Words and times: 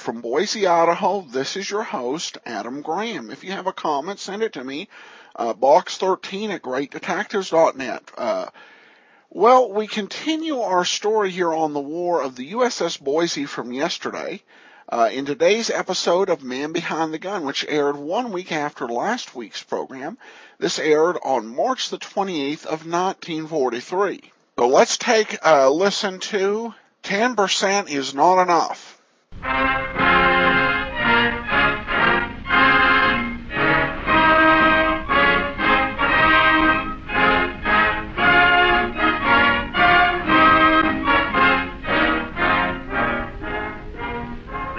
from 0.00 0.22
Boise, 0.22 0.66
Idaho. 0.66 1.20
This 1.20 1.56
is 1.56 1.70
your 1.70 1.82
host, 1.82 2.38
Adam 2.46 2.80
Graham. 2.80 3.30
If 3.30 3.44
you 3.44 3.52
have 3.52 3.66
a 3.66 3.72
comment, 3.72 4.18
send 4.18 4.42
it 4.42 4.54
to 4.54 4.64
me, 4.64 4.88
uh, 5.36 5.52
box13 5.52 6.48
at 6.50 6.62
greatdetectives.net. 6.62 8.10
Uh, 8.16 8.46
well, 9.28 9.70
we 9.70 9.86
continue 9.86 10.60
our 10.60 10.84
story 10.86 11.30
here 11.30 11.52
on 11.52 11.74
the 11.74 11.80
war 11.80 12.22
of 12.22 12.34
the 12.34 12.52
USS 12.52 12.98
Boise 12.98 13.44
from 13.44 13.72
yesterday. 13.72 14.42
Uh, 14.88 15.08
in 15.12 15.24
today's 15.24 15.70
episode 15.70 16.30
of 16.30 16.42
Man 16.42 16.72
Behind 16.72 17.14
the 17.14 17.18
Gun, 17.18 17.44
which 17.44 17.64
aired 17.68 17.96
one 17.96 18.32
week 18.32 18.50
after 18.50 18.88
last 18.88 19.36
week's 19.36 19.62
program, 19.62 20.18
this 20.58 20.78
aired 20.78 21.18
on 21.22 21.54
March 21.54 21.90
the 21.90 21.98
28th 21.98 22.64
of 22.64 22.86
1943. 22.86 24.32
So 24.58 24.66
let's 24.66 24.96
take 24.96 25.36
a 25.42 25.70
listen 25.70 26.18
to 26.20 26.74
10% 27.04 27.90
is 27.90 28.14
not 28.14 28.42
enough. 28.42 28.99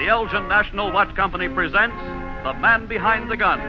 The 0.02 0.08
Elgin 0.08 0.48
National 0.48 0.92
Watch 0.92 1.16
Company 1.16 1.48
presents 1.48 1.96
The 2.44 2.54
Man 2.54 2.88
Behind 2.88 3.30
the 3.30 3.38
Gun, 3.38 3.60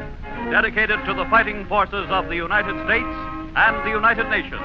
dedicated 0.50 1.05
to 1.05 1.12
the 1.12 1.27
fighting 1.27 1.66
forces 1.66 2.06
of 2.08 2.28
the 2.28 2.36
United 2.36 2.75
States 2.86 3.06
and 3.55 3.86
the 3.86 3.91
United 3.91 4.30
Nations, 4.30 4.62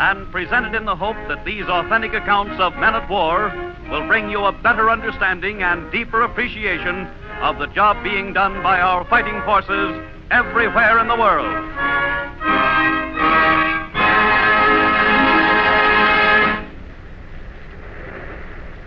and 0.00 0.32
presented 0.32 0.74
in 0.74 0.86
the 0.86 0.96
hope 0.96 1.16
that 1.28 1.44
these 1.44 1.66
authentic 1.66 2.14
accounts 2.14 2.58
of 2.58 2.74
men 2.76 2.94
at 2.94 3.08
war 3.10 3.52
will 3.90 4.06
bring 4.06 4.30
you 4.30 4.46
a 4.46 4.52
better 4.52 4.88
understanding 4.88 5.62
and 5.62 5.92
deeper 5.92 6.22
appreciation 6.22 7.06
of 7.42 7.58
the 7.58 7.66
job 7.66 8.02
being 8.02 8.32
done 8.32 8.62
by 8.62 8.80
our 8.80 9.04
fighting 9.10 9.38
forces 9.44 10.02
everywhere 10.30 10.98
in 11.00 11.06
the 11.06 11.16
world. 11.16 11.52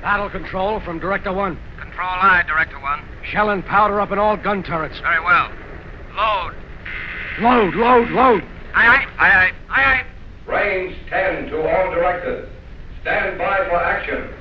Battle 0.02 0.31
control 0.31 0.80
from 0.80 0.97
Director 0.97 1.31
One. 1.31 1.59
Control 1.80 2.09
I, 2.09 2.41
Director 2.47 2.80
One. 2.80 3.03
Shell 3.31 3.52
and 3.52 3.64
powder 3.64 4.02
up 4.02 4.11
in 4.11 4.17
all 4.17 4.36
gun 4.36 4.64
turrets. 4.64 5.00
Very 5.00 5.23
well. 5.23 5.52
Load. 6.16 6.56
Load, 7.39 7.75
load, 7.75 8.09
load. 8.09 8.44
Aye, 8.73 8.88
aye. 8.88 9.06
Aye, 9.19 9.30
aye. 9.30 9.52
Aye, 9.69 9.84
aye. 9.84 10.06
Range 10.47 10.95
10 11.09 11.45
to 11.47 11.61
all 11.61 11.91
directors. 11.91 12.49
Stand 13.02 13.38
by 13.38 13.58
for 13.69 13.77
action. 13.77 14.33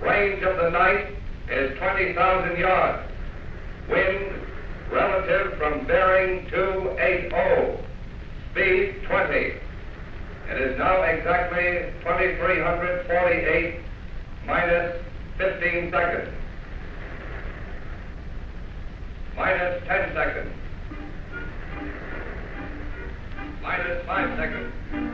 Range 0.00 0.42
of 0.42 0.56
the 0.56 0.70
night 0.70 1.06
is 1.50 1.78
20,000 1.78 2.58
yards. 2.58 3.08
Wind 3.88 4.32
relative 4.90 5.56
from 5.58 5.86
bearing 5.86 6.48
280. 6.50 7.82
Speed 8.50 9.04
20. 9.06 9.34
It 10.50 10.60
is 10.60 10.78
now 10.78 11.02
exactly 11.02 11.92
2348 12.02 13.80
minus 14.46 15.02
15 15.38 15.90
seconds. 15.90 16.28
Minus 19.34 19.82
10 19.88 20.14
seconds. 20.14 20.52
Minus 23.62 24.06
5 24.06 24.38
seconds. 24.38 25.11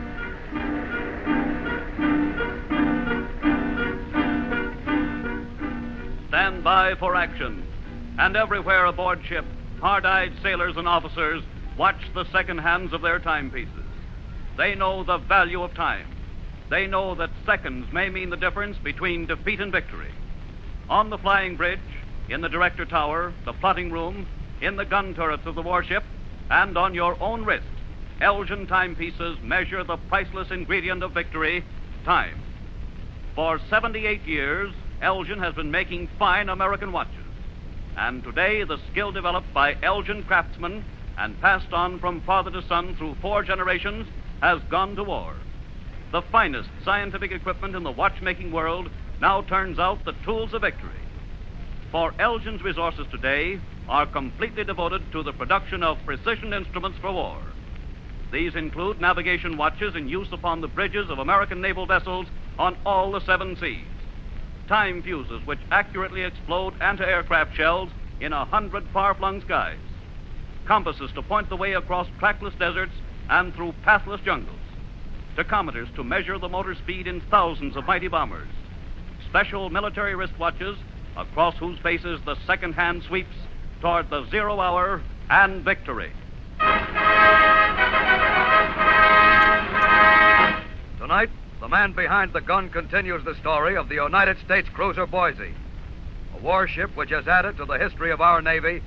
By 6.63 6.95
for 6.95 7.15
action. 7.15 7.63
And 8.17 8.35
everywhere 8.35 8.85
aboard 8.85 9.23
ship, 9.25 9.45
hard 9.79 10.05
eyed 10.05 10.33
sailors 10.43 10.75
and 10.75 10.87
officers 10.87 11.41
watch 11.77 12.01
the 12.13 12.25
second 12.31 12.57
hands 12.57 12.91
of 12.91 13.01
their 13.01 13.19
timepieces. 13.19 13.85
They 14.57 14.75
know 14.75 15.03
the 15.03 15.19
value 15.19 15.63
of 15.63 15.73
time. 15.73 16.05
They 16.69 16.85
know 16.85 17.15
that 17.15 17.29
seconds 17.45 17.91
may 17.93 18.09
mean 18.09 18.29
the 18.29 18.35
difference 18.37 18.77
between 18.77 19.25
defeat 19.25 19.61
and 19.61 19.71
victory. 19.71 20.11
On 20.89 21.09
the 21.09 21.17
flying 21.17 21.55
bridge, 21.55 21.79
in 22.27 22.41
the 22.41 22.49
director 22.49 22.85
tower, 22.85 23.33
the 23.45 23.53
plotting 23.53 23.89
room, 23.89 24.27
in 24.61 24.75
the 24.75 24.85
gun 24.85 25.15
turrets 25.15 25.45
of 25.45 25.55
the 25.55 25.61
warship, 25.61 26.03
and 26.51 26.77
on 26.77 26.93
your 26.93 27.15
own 27.21 27.45
wrist, 27.45 27.65
Elgin 28.19 28.67
timepieces 28.67 29.37
measure 29.41 29.83
the 29.85 29.97
priceless 30.09 30.51
ingredient 30.51 31.03
of 31.03 31.13
victory 31.13 31.63
time. 32.03 32.41
For 33.33 33.59
78 33.69 34.27
years, 34.27 34.73
Elgin 35.01 35.39
has 35.39 35.53
been 35.53 35.71
making 35.71 36.09
fine 36.19 36.49
American 36.49 36.91
watches. 36.91 37.13
And 37.95 38.23
today, 38.23 38.63
the 38.63 38.79
skill 38.91 39.11
developed 39.11 39.53
by 39.53 39.75
Elgin 39.81 40.23
craftsmen 40.23 40.83
and 41.17 41.39
passed 41.41 41.73
on 41.73 41.99
from 41.99 42.21
father 42.21 42.51
to 42.51 42.61
son 42.63 42.95
through 42.95 43.15
four 43.21 43.43
generations 43.43 44.07
has 44.41 44.61
gone 44.69 44.95
to 44.95 45.03
war. 45.03 45.33
The 46.11 46.21
finest 46.21 46.69
scientific 46.83 47.31
equipment 47.31 47.75
in 47.75 47.83
the 47.83 47.91
watchmaking 47.91 48.51
world 48.51 48.89
now 49.21 49.41
turns 49.41 49.79
out 49.79 50.03
the 50.05 50.15
tools 50.23 50.53
of 50.53 50.61
victory. 50.61 50.89
For 51.91 52.13
Elgin's 52.19 52.63
resources 52.63 53.05
today 53.11 53.59
are 53.87 54.05
completely 54.05 54.63
devoted 54.63 55.11
to 55.11 55.23
the 55.23 55.33
production 55.33 55.83
of 55.83 55.97
precision 56.05 56.53
instruments 56.53 56.97
for 56.99 57.11
war. 57.11 57.37
These 58.31 58.55
include 58.55 59.01
navigation 59.01 59.57
watches 59.57 59.95
in 59.95 60.07
use 60.07 60.27
upon 60.31 60.61
the 60.61 60.67
bridges 60.67 61.09
of 61.09 61.19
American 61.19 61.61
naval 61.61 61.85
vessels 61.85 62.27
on 62.57 62.77
all 62.85 63.11
the 63.11 63.21
seven 63.21 63.55
seas, 63.57 63.85
time 64.69 65.01
fuses 65.01 65.41
which 65.45 65.59
accurately 65.71 66.21
explode 66.21 66.75
anti 66.79 67.03
aircraft 67.03 67.55
shells 67.55 67.89
in 68.21 68.31
a 68.31 68.45
hundred 68.45 68.87
far 68.93 69.15
flung 69.15 69.41
skies, 69.41 69.79
compasses 70.65 71.11
to 71.15 71.23
point 71.23 71.49
the 71.49 71.55
way 71.55 71.73
across 71.73 72.07
trackless 72.19 72.53
deserts 72.59 72.93
and 73.29 73.53
through 73.55 73.73
pathless 73.83 74.21
jungles, 74.21 74.59
tachometers 75.35 75.93
to 75.95 76.03
measure 76.03 76.37
the 76.37 76.47
motor 76.47 76.75
speed 76.75 77.07
in 77.07 77.19
thousands 77.31 77.75
of 77.75 77.87
mighty 77.87 78.07
bombers, 78.07 78.47
special 79.27 79.71
military 79.71 80.13
wristwatches 80.13 80.77
across 81.17 81.57
whose 81.57 81.79
faces 81.79 82.21
the 82.25 82.35
second 82.45 82.73
hand 82.73 83.01
sweeps 83.07 83.35
toward 83.81 84.07
the 84.11 84.29
zero 84.29 84.59
hour 84.59 85.01
and 85.31 85.63
victory. 85.63 86.11
Tonight, 90.99 91.31
the 91.69 91.75
man 91.75 91.91
behind 91.91 92.33
the 92.33 92.41
gun 92.41 92.67
continues 92.69 93.23
the 93.25 93.35
story 93.35 93.77
of 93.77 93.89
the 93.89 93.95
United 93.95 94.39
States 94.39 94.67
cruiser 94.69 95.05
Boise, 95.05 95.53
a 96.35 96.41
warship 96.41 96.89
which 96.95 97.11
has 97.11 97.27
added 97.27 97.57
to 97.57 97.65
the 97.65 97.77
history 97.77 98.11
of 98.11 98.21
our 98.21 98.41
Navy 98.41 98.81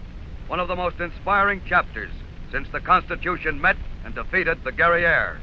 one 0.48 0.58
of 0.58 0.66
the 0.66 0.74
most 0.74 0.98
inspiring 0.98 1.62
chapters 1.64 2.10
since 2.50 2.68
the 2.70 2.80
Constitution 2.80 3.60
met 3.60 3.76
and 4.04 4.16
defeated 4.16 4.64
the 4.64 4.72
Guerriere. 4.72 5.38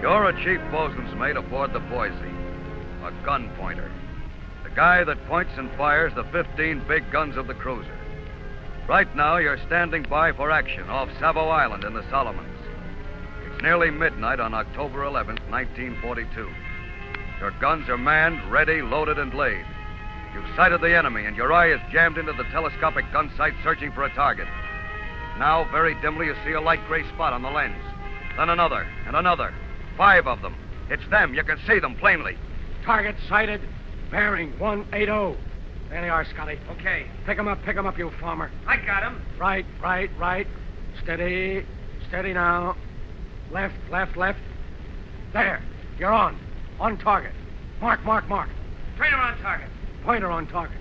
You're 0.00 0.28
a 0.28 0.44
chief 0.44 0.60
bosun's 0.70 1.12
mate 1.16 1.36
aboard 1.36 1.72
the 1.72 1.80
Boise, 1.80 2.37
pointer. 3.68 3.92
The 4.64 4.70
guy 4.70 5.04
that 5.04 5.26
points 5.26 5.52
and 5.58 5.70
fires 5.76 6.14
the 6.14 6.24
15 6.24 6.84
big 6.88 7.12
guns 7.12 7.36
of 7.36 7.46
the 7.48 7.54
cruiser. 7.54 7.98
Right 8.88 9.14
now, 9.14 9.36
you're 9.36 9.60
standing 9.66 10.04
by 10.04 10.32
for 10.32 10.50
action 10.50 10.88
off 10.88 11.10
Savo 11.20 11.48
Island 11.48 11.84
in 11.84 11.92
the 11.92 12.08
Solomons. 12.08 12.48
It's 13.44 13.62
nearly 13.62 13.90
midnight 13.90 14.40
on 14.40 14.54
October 14.54 15.00
11th, 15.00 15.44
1942. 15.50 16.50
Your 17.40 17.50
guns 17.60 17.90
are 17.90 17.98
manned, 17.98 18.50
ready, 18.50 18.80
loaded, 18.80 19.18
and 19.18 19.34
laid. 19.34 19.66
You've 20.32 20.56
sighted 20.56 20.80
the 20.80 20.96
enemy, 20.96 21.26
and 21.26 21.36
your 21.36 21.52
eye 21.52 21.70
is 21.70 21.92
jammed 21.92 22.16
into 22.16 22.32
the 22.32 22.44
telescopic 22.44 23.04
gun 23.12 23.30
sight 23.36 23.52
searching 23.62 23.92
for 23.92 24.04
a 24.04 24.14
target. 24.14 24.48
Now, 25.38 25.68
very 25.70 25.94
dimly, 26.00 26.24
you 26.24 26.34
see 26.42 26.52
a 26.52 26.60
light 26.62 26.80
gray 26.88 27.06
spot 27.12 27.34
on 27.34 27.42
the 27.42 27.50
lens. 27.50 27.84
Then 28.38 28.48
another, 28.48 28.86
and 29.06 29.14
another. 29.14 29.52
Five 29.98 30.26
of 30.26 30.40
them. 30.40 30.54
It's 30.88 31.06
them. 31.10 31.34
You 31.34 31.44
can 31.44 31.58
see 31.66 31.80
them 31.80 31.96
plainly. 31.96 32.38
Target 32.84 33.16
sighted. 33.28 33.60
Bearing 34.10 34.58
180. 34.58 35.38
There 35.90 36.00
they 36.02 36.08
are, 36.08 36.24
Scotty. 36.24 36.58
Okay. 36.72 37.06
Pick 37.26 37.38
'em 37.38 37.48
up, 37.48 37.62
pick 37.62 37.76
'em 37.76 37.86
up, 37.86 37.98
you 37.98 38.10
farmer. 38.20 38.50
I 38.66 38.76
got 38.76 39.02
him. 39.02 39.22
Right, 39.38 39.66
right, 39.82 40.10
right. 40.18 40.46
Steady. 41.02 41.66
Steady 42.08 42.32
now. 42.32 42.76
Left, 43.50 43.74
left, 43.90 44.16
left. 44.16 44.38
There. 45.32 45.60
You're 45.98 46.12
on. 46.12 46.38
On 46.80 46.96
target. 46.98 47.32
Mark, 47.80 48.04
mark, 48.04 48.28
mark. 48.28 48.48
Trainer 48.96 49.16
on 49.16 49.38
target. 49.38 49.68
Pointer 50.04 50.30
on 50.30 50.46
target. 50.46 50.76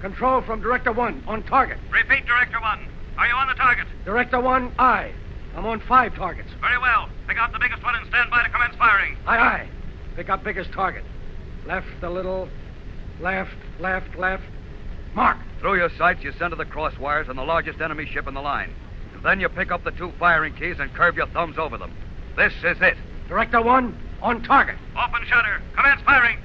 Control 0.00 0.40
from 0.42 0.60
Director 0.60 0.92
One. 0.92 1.22
On 1.26 1.42
target. 1.42 1.78
Repeat, 1.90 2.26
Director 2.26 2.60
One. 2.60 2.86
Are 3.18 3.26
you 3.26 3.34
on 3.34 3.48
the 3.48 3.54
target? 3.54 3.86
Director 4.04 4.40
One, 4.40 4.72
aye. 4.78 5.12
I'm 5.56 5.66
on 5.66 5.80
five 5.80 6.14
targets. 6.14 6.48
Very 6.60 6.78
well. 6.78 7.08
Pick 7.26 7.38
out 7.38 7.52
the 7.52 7.58
biggest 7.58 7.82
one 7.82 7.94
and 7.96 8.06
stand 8.08 8.30
by 8.30 8.42
to 8.42 8.48
commence 8.48 8.74
firing. 8.76 9.16
Aye, 9.26 9.38
aye. 9.38 9.68
Pick 10.16 10.30
up 10.30 10.42
biggest 10.44 10.72
target. 10.72 11.04
Left 11.70 12.02
a 12.02 12.10
little. 12.10 12.48
Left, 13.20 13.54
left, 13.78 14.16
left. 14.16 14.42
Mark. 15.14 15.38
Through 15.60 15.76
your 15.76 15.90
sights, 15.96 16.20
you 16.24 16.32
center 16.32 16.56
the 16.56 16.64
cross 16.64 16.98
wires 16.98 17.28
on 17.28 17.36
the 17.36 17.44
largest 17.44 17.80
enemy 17.80 18.06
ship 18.06 18.26
in 18.26 18.34
the 18.34 18.40
line. 18.40 18.74
Then 19.22 19.38
you 19.38 19.48
pick 19.48 19.70
up 19.70 19.84
the 19.84 19.92
two 19.92 20.10
firing 20.18 20.52
keys 20.54 20.80
and 20.80 20.92
curve 20.92 21.14
your 21.14 21.28
thumbs 21.28 21.58
over 21.58 21.78
them. 21.78 21.92
This 22.36 22.52
is 22.64 22.82
it. 22.82 22.96
Director 23.28 23.62
one, 23.62 23.96
on 24.20 24.42
target. 24.42 24.74
Open 24.98 25.24
shutter. 25.28 25.62
Commence 25.76 26.00
firing. 26.02 26.38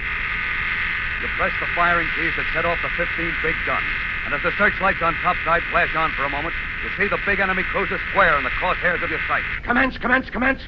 You 1.24 1.28
press 1.38 1.54
the 1.60 1.74
firing 1.74 2.08
keys 2.16 2.34
that 2.38 2.46
set 2.54 2.66
off 2.66 2.78
the 2.84 2.90
15 2.90 3.34
big 3.42 3.56
guns. 3.66 3.90
And 4.26 4.36
as 4.36 4.44
the 4.44 4.52
searchlights 4.60 5.02
on 5.02 5.16
topside 5.24 5.64
flash 5.72 5.96
on 5.96 6.12
for 6.12 6.26
a 6.26 6.30
moment, 6.30 6.54
you 6.84 6.90
see 7.02 7.10
the 7.10 7.20
big 7.26 7.40
enemy 7.40 7.64
cruiser 7.64 7.98
square 8.12 8.38
in 8.38 8.44
the 8.44 8.52
crosshairs 8.62 9.04
of 9.04 9.10
your 9.10 9.22
sight. 9.28 9.44
Commence, 9.64 9.98
commence, 9.98 10.30
commence. 10.30 10.62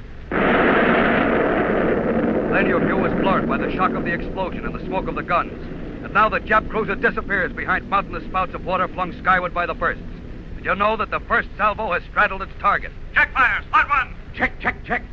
Then 2.58 2.66
your 2.66 2.80
view 2.80 3.06
is 3.06 3.14
blurred 3.22 3.48
by 3.48 3.58
the 3.58 3.72
shock 3.76 3.92
of 3.92 4.04
the 4.04 4.12
explosion 4.12 4.66
and 4.66 4.74
the 4.74 4.84
smoke 4.84 5.08
of 5.08 5.14
the 5.14 5.22
guns. 5.22 5.54
And 6.04 6.12
now 6.12 6.28
the 6.28 6.40
Jap 6.40 6.68
cruiser 6.70 6.96
disappears 6.96 7.54
behind 7.54 7.88
mountainous 7.88 8.24
spouts 8.24 8.56
of 8.56 8.66
water 8.66 8.88
flung 8.88 9.14
skyward 9.22 9.54
by 9.54 9.68
the 9.68 9.76
bursts. 9.76 10.02
And 10.56 10.66
you 10.66 10.74
know 10.74 10.98
that 10.98 11.12
the 11.12 11.20
first 11.20 11.50
salvo 11.56 11.94
has 11.94 12.02
straddled 12.10 12.42
its 12.42 12.52
target. 12.60 12.92
Check 13.14 13.32
fire. 13.32 13.62
Spot 13.68 13.88
one. 13.88 14.16
Check, 14.34 14.60
check, 14.60 14.84
check. 14.84 15.04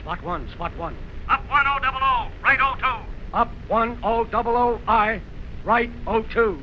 Spot 0.00 0.22
one, 0.22 0.50
spot 0.50 0.76
one. 0.76 0.94
Up 1.30 1.40
one 1.48 1.66
O 1.66 1.78
double 1.80 2.00
O. 2.02 2.28
Right 2.42 2.60
O 2.60 2.74
two. 2.78 3.34
Up 3.34 3.50
one 3.68 3.98
O 4.02 4.24
double 4.24 4.54
O 4.54 4.78
I. 4.86 5.22
Right 5.64 5.90
O 6.06 6.20
two. 6.20 6.62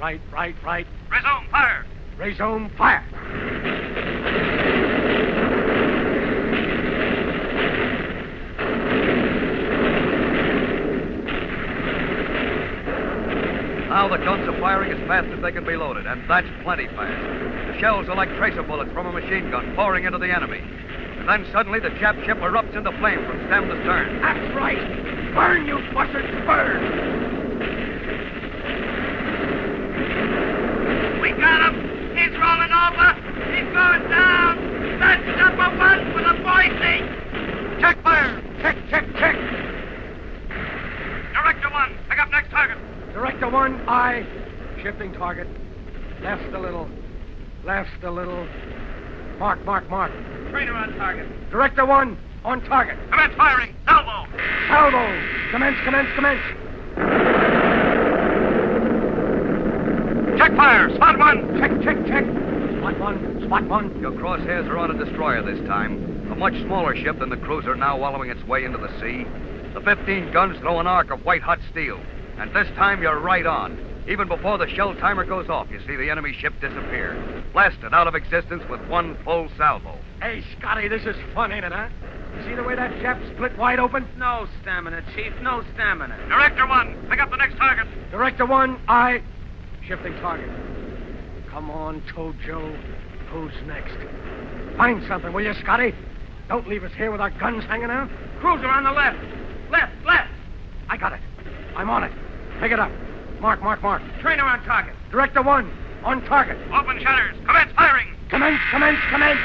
Right, 0.00 0.22
right, 0.32 0.56
right. 0.64 0.86
Resume 1.10 1.46
fire. 1.50 1.84
Resume 2.16 2.70
fire. 2.70 3.04
Now 13.98 14.06
the 14.06 14.18
guns 14.18 14.46
are 14.46 14.54
firing 14.60 14.92
as 14.92 15.08
fast 15.08 15.26
as 15.34 15.42
they 15.42 15.50
can 15.50 15.66
be 15.66 15.74
loaded, 15.74 16.06
and 16.06 16.22
that's 16.30 16.46
plenty 16.62 16.86
fast. 16.94 17.18
The 17.66 17.80
shells 17.80 18.08
are 18.08 18.14
like 18.14 18.28
tracer 18.38 18.62
bullets 18.62 18.92
from 18.92 19.06
a 19.06 19.12
machine 19.12 19.50
gun 19.50 19.74
pouring 19.74 20.04
into 20.04 20.18
the 20.18 20.30
enemy. 20.30 20.62
And 21.18 21.28
then 21.28 21.44
suddenly 21.50 21.80
the 21.80 21.90
Jap 21.98 22.14
ship 22.24 22.38
erupts 22.38 22.76
into 22.76 22.92
flame 23.02 23.26
from 23.26 23.42
stem 23.50 23.66
to 23.66 23.74
stern. 23.82 24.22
That's 24.22 24.54
right. 24.54 24.78
Burn, 25.34 25.66
you 25.66 25.82
buzzards, 25.90 26.30
burn. 26.46 26.78
We 31.18 31.34
got 31.34 31.74
him. 31.74 31.82
He's 32.14 32.38
rolling 32.38 32.70
over. 32.70 33.18
He's 33.50 33.66
going 33.74 34.06
down. 34.14 34.62
That's 35.02 35.26
number 35.42 35.74
one 35.74 36.06
for 36.14 36.22
the 36.22 36.38
Boise. 36.46 37.02
Check 37.82 37.98
fire. 38.04 38.30
Check, 38.62 38.78
check, 38.90 39.10
check. 39.18 39.34
Director 41.34 41.70
one. 41.74 41.98
Pick 42.08 42.20
up 42.22 42.30
next 42.30 42.50
target. 42.50 42.77
Director 43.12 43.48
one, 43.48 43.80
I. 43.88 44.26
Shifting 44.82 45.12
target. 45.14 45.48
Left 46.22 46.52
a 46.54 46.58
little. 46.58 46.88
Left 47.64 48.02
a 48.02 48.10
little. 48.10 48.46
Mark, 49.38 49.64
mark, 49.64 49.88
mark. 49.88 50.12
Trainer 50.50 50.74
on 50.74 50.94
target. 50.96 51.26
Director 51.50 51.86
one, 51.86 52.18
on 52.44 52.60
target. 52.64 52.98
Commence 53.10 53.34
firing. 53.36 53.74
Salvo. 53.86 54.26
Salvo. 54.68 55.50
Commence, 55.50 55.76
commence, 55.84 56.08
commence. 56.14 56.40
Check 60.38 60.56
fire. 60.56 60.94
Spot 60.94 61.18
one. 61.18 61.58
Check, 61.58 61.70
check, 61.82 62.06
check. 62.06 62.24
Spot 62.78 62.98
one, 63.00 63.42
spot 63.46 63.64
one. 63.68 64.00
Your 64.00 64.12
crosshairs 64.12 64.68
are 64.68 64.78
on 64.78 64.90
a 64.90 65.04
destroyer 65.04 65.42
this 65.42 65.58
time, 65.66 66.30
a 66.30 66.36
much 66.36 66.54
smaller 66.62 66.94
ship 66.96 67.18
than 67.18 67.28
the 67.28 67.36
cruiser 67.36 67.74
now 67.74 67.98
wallowing 67.98 68.30
its 68.30 68.42
way 68.44 68.64
into 68.64 68.78
the 68.78 68.88
sea. 69.00 69.26
The 69.74 69.80
15 69.80 70.32
guns 70.32 70.58
throw 70.60 70.78
an 70.78 70.86
arc 70.86 71.10
of 71.10 71.24
white 71.24 71.42
hot 71.42 71.58
steel, 71.70 72.00
and 72.38 72.54
this 72.54 72.68
time 72.76 73.02
you're 73.02 73.20
right 73.20 73.46
on. 73.46 73.78
Even 74.08 74.26
before 74.26 74.56
the 74.56 74.68
shell 74.68 74.94
timer 74.94 75.24
goes 75.24 75.50
off, 75.50 75.68
you 75.70 75.80
see 75.86 75.96
the 75.96 76.08
enemy 76.08 76.32
ship 76.32 76.54
disappear, 76.60 77.44
blasted 77.52 77.92
out 77.92 78.06
of 78.06 78.14
existence 78.14 78.62
with 78.70 78.80
one 78.88 79.18
full 79.24 79.50
salvo. 79.58 79.98
Hey, 80.22 80.42
Scotty, 80.58 80.88
this 80.88 81.04
is 81.04 81.16
fun, 81.34 81.52
ain't 81.52 81.64
it, 81.64 81.72
huh? 81.72 81.88
You 82.36 82.44
see 82.44 82.54
the 82.54 82.62
way 82.62 82.74
that 82.74 82.90
Jap 83.02 83.34
split 83.34 83.56
wide 83.58 83.78
open? 83.78 84.06
No 84.16 84.46
stamina, 84.62 85.02
Chief. 85.14 85.32
No 85.42 85.62
stamina. 85.74 86.16
Director 86.28 86.66
one. 86.66 87.06
Pick 87.10 87.20
up 87.20 87.30
the 87.30 87.36
next 87.36 87.56
target. 87.56 87.86
Director 88.10 88.46
one, 88.46 88.80
I. 88.88 89.22
Shifting 89.86 90.14
target. 90.14 90.48
Come 91.50 91.70
on, 91.70 92.00
Tojo. 92.14 92.76
Who's 93.30 93.52
next? 93.66 93.96
Find 94.76 95.02
something, 95.08 95.32
will 95.32 95.42
you, 95.42 95.54
Scotty? 95.54 95.92
Don't 96.48 96.66
leave 96.66 96.84
us 96.84 96.92
here 96.96 97.10
with 97.10 97.20
our 97.20 97.30
guns 97.30 97.64
hanging 97.64 97.90
out. 97.90 98.08
Cruiser 98.40 98.68
on 98.68 98.84
the 98.84 98.92
left. 98.92 99.18
Left, 99.70 99.92
left. 100.06 100.30
I 100.88 100.96
got 100.96 101.12
it. 101.12 101.20
I'm 101.76 101.90
on 101.90 102.04
it. 102.04 102.12
Pick 102.60 102.72
it 102.72 102.80
up. 102.80 102.90
Mark, 103.40 103.62
mark, 103.62 103.82
mark. 103.82 104.02
Trainer 104.20 104.42
on 104.42 104.62
target. 104.64 104.94
Director 105.12 105.42
one, 105.42 105.70
on 106.02 106.24
target. 106.24 106.58
Open 106.72 107.00
shutters. 107.00 107.36
Commence 107.46 107.70
firing. 107.76 108.08
Commence, 108.28 108.60
commence, 108.70 108.98
commence. 109.10 109.40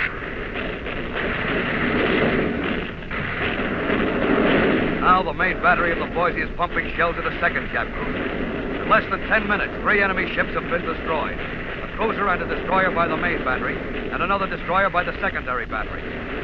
Now 5.01 5.21
the 5.21 5.33
main 5.33 5.61
battery 5.61 5.91
of 5.91 5.99
the 5.99 6.13
Boise 6.15 6.41
is 6.41 6.49
pumping 6.57 6.91
shells 6.95 7.15
at 7.17 7.23
the 7.23 7.39
second 7.39 7.67
Jap 7.69 7.93
cruiser. 7.93 8.81
In 8.81 8.89
less 8.89 9.07
than 9.11 9.19
ten 9.27 9.47
minutes, 9.47 9.73
three 9.81 10.01
enemy 10.01 10.33
ships 10.33 10.53
have 10.53 10.63
been 10.71 10.81
destroyed. 10.81 11.37
A 11.37 11.95
cruiser 11.95 12.27
and 12.29 12.41
a 12.41 12.47
destroyer 12.47 12.89
by 12.89 13.07
the 13.07 13.17
main 13.17 13.43
battery, 13.45 13.77
and 14.11 14.23
another 14.23 14.47
destroyer 14.47 14.89
by 14.89 15.03
the 15.03 15.13
secondary 15.21 15.67
battery. 15.67 16.01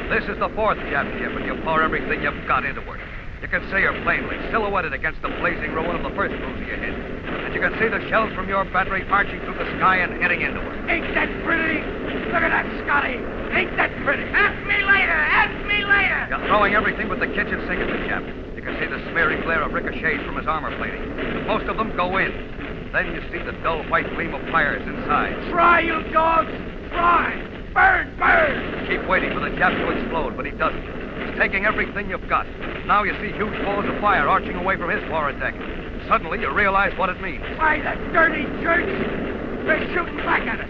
This 0.09 0.29
is 0.29 0.37
the 0.37 0.49
fourth 0.49 0.77
Jap 0.77 1.17
ship, 1.17 1.31
and 1.35 1.45
you 1.45 1.55
pour 1.63 1.81
everything 1.81 2.21
you've 2.21 2.47
got 2.47 2.63
into 2.63 2.81
it. 2.81 2.99
You 3.41 3.47
can 3.47 3.63
see 3.71 3.81
her 3.87 3.95
plainly, 4.03 4.35
silhouetted 4.51 4.91
against 4.91 5.21
the 5.21 5.29
blazing 5.39 5.71
ruin 5.71 5.95
of 5.95 6.03
the 6.03 6.11
first 6.11 6.35
cruiser 6.35 6.65
you 6.67 6.75
hit. 6.75 6.91
And 6.91 7.55
you 7.55 7.61
can 7.63 7.71
see 7.79 7.87
the 7.87 8.03
shells 8.11 8.35
from 8.35 8.49
your 8.51 8.65
battery 8.65 9.07
arching 9.07 9.39
through 9.41 9.55
the 9.55 9.65
sky 9.79 10.03
and 10.03 10.21
hitting 10.21 10.41
into 10.41 10.59
her. 10.59 10.75
Ain't 10.91 11.07
that 11.15 11.31
pretty? 11.47 11.79
Look 12.29 12.43
at 12.43 12.51
that, 12.51 12.67
Scotty. 12.83 13.15
Ain't 13.55 13.73
that 13.79 13.95
pretty? 14.03 14.27
Ask 14.35 14.59
me 14.67 14.83
later. 14.83 15.15
Ask 15.15 15.55
me 15.65 15.81
later. 15.87 16.27
You're 16.29 16.45
throwing 16.51 16.75
everything 16.75 17.07
but 17.07 17.19
the 17.19 17.31
kitchen 17.31 17.63
sink 17.63 17.79
at 17.79 17.87
the 17.87 18.03
Jap. 18.11 18.27
You 18.55 18.61
can 18.61 18.75
see 18.75 18.85
the 18.91 18.99
smearing 19.09 19.41
glare 19.41 19.63
of 19.63 19.71
ricochets 19.71 20.21
from 20.27 20.35
his 20.35 20.45
armor 20.45 20.75
plating. 20.77 21.01
Most 21.47 21.65
of 21.71 21.77
them 21.77 21.95
go 21.95 22.17
in. 22.17 22.29
Then 22.91 23.15
you 23.15 23.23
see 23.31 23.39
the 23.39 23.55
dull 23.63 23.83
white 23.87 24.09
gleam 24.13 24.35
of 24.35 24.41
fires 24.51 24.83
inside. 24.85 25.33
Try, 25.49 25.79
you 25.79 26.03
dogs. 26.11 26.51
Try. 26.91 27.39
Burn, 27.73 28.13
burn. 28.19 28.87
Keep 28.89 29.07
waiting 29.07 29.31
for 29.31 29.39
the 29.39 29.55
Jap 29.55 29.73
to 29.73 29.89
explode, 29.95 30.35
but 30.35 30.45
he 30.45 30.51
doesn't. 30.51 31.08
He's 31.39 31.47
taking 31.47 31.65
everything 31.65 32.09
you've 32.09 32.27
got. 32.27 32.45
Now 32.85 33.03
you 33.03 33.13
see 33.21 33.31
huge 33.31 33.63
balls 33.63 33.85
of 33.87 33.95
fire 34.01 34.27
arching 34.27 34.55
away 34.55 34.75
from 34.75 34.89
his 34.89 34.99
forward 35.07 35.39
deck. 35.39 35.55
Suddenly 36.09 36.41
you 36.41 36.51
realize 36.51 36.91
what 36.99 37.07
it 37.07 37.21
means. 37.21 37.39
Why, 37.55 37.79
the 37.79 37.95
dirty 38.11 38.43
jerks. 38.59 38.91
They're 39.63 39.87
shooting 39.95 40.17
back 40.17 40.43
at 40.43 40.59
us. 40.59 40.69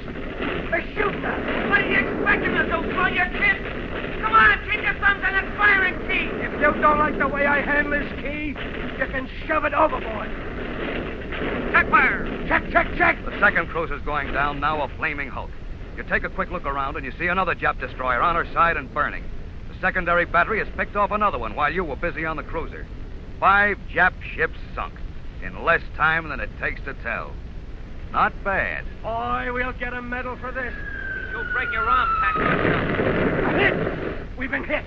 They're 0.70 0.86
shooting 0.94 1.26
us. 1.26 1.42
What 1.74 1.82
are 1.82 1.90
you 1.90 2.06
expecting 2.06 2.54
us 2.54 2.70
to 2.70 2.86
throw 2.94 3.08
your 3.08 3.30
kids? 3.34 3.66
Come 4.22 4.30
on, 4.30 4.62
keep 4.70 4.86
your 4.86 4.94
thumbs 5.02 5.26
on 5.26 5.34
that 5.34 5.58
firing 5.58 5.98
key. 6.06 6.30
If 6.38 6.54
you 6.54 6.82
don't 6.82 7.00
like 7.00 7.18
the 7.18 7.28
way 7.28 7.48
I 7.48 7.66
handle 7.66 7.98
this 7.98 8.12
key, 8.22 8.54
you 8.54 9.08
can 9.10 9.28
shove 9.48 9.66
it 9.66 9.74
overboard. 9.74 10.30
Check 11.74 11.90
fire. 11.90 12.46
Check, 12.48 12.70
check, 12.70 12.86
check. 12.96 13.18
The 13.26 13.34
second 13.42 13.70
cruiser's 13.70 14.04
going 14.04 14.34
down, 14.34 14.60
now 14.60 14.84
a 14.84 14.88
flaming 14.98 15.30
hulk. 15.30 15.50
You 15.98 16.04
take 16.04 16.26
a 16.26 16.30
quick 16.30 16.52
look 16.52 16.66
around 16.66 16.96
and 16.96 17.04
you 17.04 17.12
see 17.18 17.26
another 17.26 17.56
Jap 17.56 17.80
destroyer 17.80 18.22
on 18.22 18.36
her 18.36 18.46
side 18.54 18.78
and 18.78 18.94
burning. 18.94 19.24
The 19.80 19.88
secondary 19.88 20.26
battery 20.26 20.60
has 20.60 20.68
picked 20.76 20.98
off 20.98 21.12
another 21.12 21.38
one 21.40 21.56
while 21.56 21.72
you 21.72 21.86
were 21.86 21.96
busy 21.96 22.26
on 22.26 22.36
the 22.36 22.44
cruiser. 22.44 22.86
Five 23.40 23.78
Jap 23.90 24.12
ships 24.36 24.58
sunk 24.76 24.94
in 25.42 25.64
less 25.64 25.80
time 25.96 26.28
than 26.28 26.42
it 26.42 26.50
takes 26.60 26.82
to 26.84 26.94
tell. 26.96 27.32
Not 28.12 28.34
bad. 28.44 28.84
Boy, 29.02 29.52
we'll 29.54 29.72
get 29.72 29.94
a 29.94 30.02
medal 30.02 30.36
for 30.36 30.52
this. 30.52 30.74
You'll 31.32 31.50
break 31.54 31.72
your 31.72 31.88
arm, 31.88 32.10
Patrick. 32.22 33.46
A 33.46 33.58
hit. 33.58 34.38
We've 34.38 34.52
been 34.52 34.66
hit. 34.66 34.84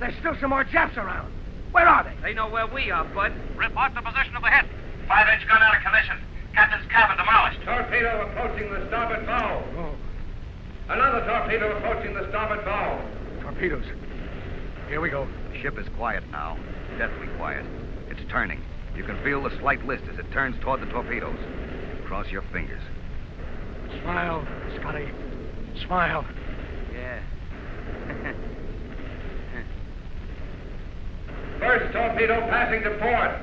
There's 0.00 0.14
still 0.20 0.36
some 0.38 0.50
more 0.50 0.64
Japs 0.64 0.98
around. 0.98 1.32
Where 1.72 1.88
are 1.88 2.04
they? 2.04 2.12
They 2.22 2.34
know 2.34 2.50
where 2.50 2.66
we 2.66 2.90
are, 2.90 3.04
Bud. 3.04 3.32
Report 3.56 3.94
the 3.94 4.02
position 4.02 4.36
of 4.36 4.42
the 4.42 4.50
hit. 4.50 4.66
Five 5.08 5.28
inch 5.32 5.48
gun 5.48 5.62
out 5.62 5.76
of 5.76 5.82
commission. 5.82 6.18
Captain's 6.52 6.90
cabin 6.92 7.16
demolished. 7.16 7.60
Torpedo 7.64 8.28
approaching 8.28 8.70
the 8.70 8.86
starboard 8.88 9.24
bow. 9.24 9.64
Oh, 9.78 9.94
Another 10.92 11.20
torpedo 11.24 11.74
approaching 11.78 12.12
the 12.12 12.28
starboard 12.28 12.64
bow. 12.66 13.00
torpedoes. 13.40 13.84
Here 14.88 15.00
we 15.00 15.10
go. 15.10 15.26
The 15.52 15.60
ship 15.60 15.78
is 15.78 15.86
quiet 15.96 16.22
now, 16.30 16.56
deathly 16.96 17.26
quiet. 17.36 17.66
It's 18.08 18.20
turning. 18.30 18.62
You 18.96 19.02
can 19.02 19.20
feel 19.24 19.42
the 19.42 19.50
slight 19.58 19.84
list 19.84 20.04
as 20.12 20.18
it 20.18 20.30
turns 20.32 20.54
toward 20.62 20.80
the 20.80 20.86
torpedoes. 20.86 21.38
Cross 22.06 22.28
your 22.30 22.42
fingers. 22.52 22.82
Smile, 24.02 24.46
Scotty. 24.78 25.08
Smile. 25.84 26.24
Yeah. 26.94 27.20
First 31.58 31.92
torpedo 31.92 32.40
passing 32.48 32.84
to 32.84 32.90
port. 33.00 33.42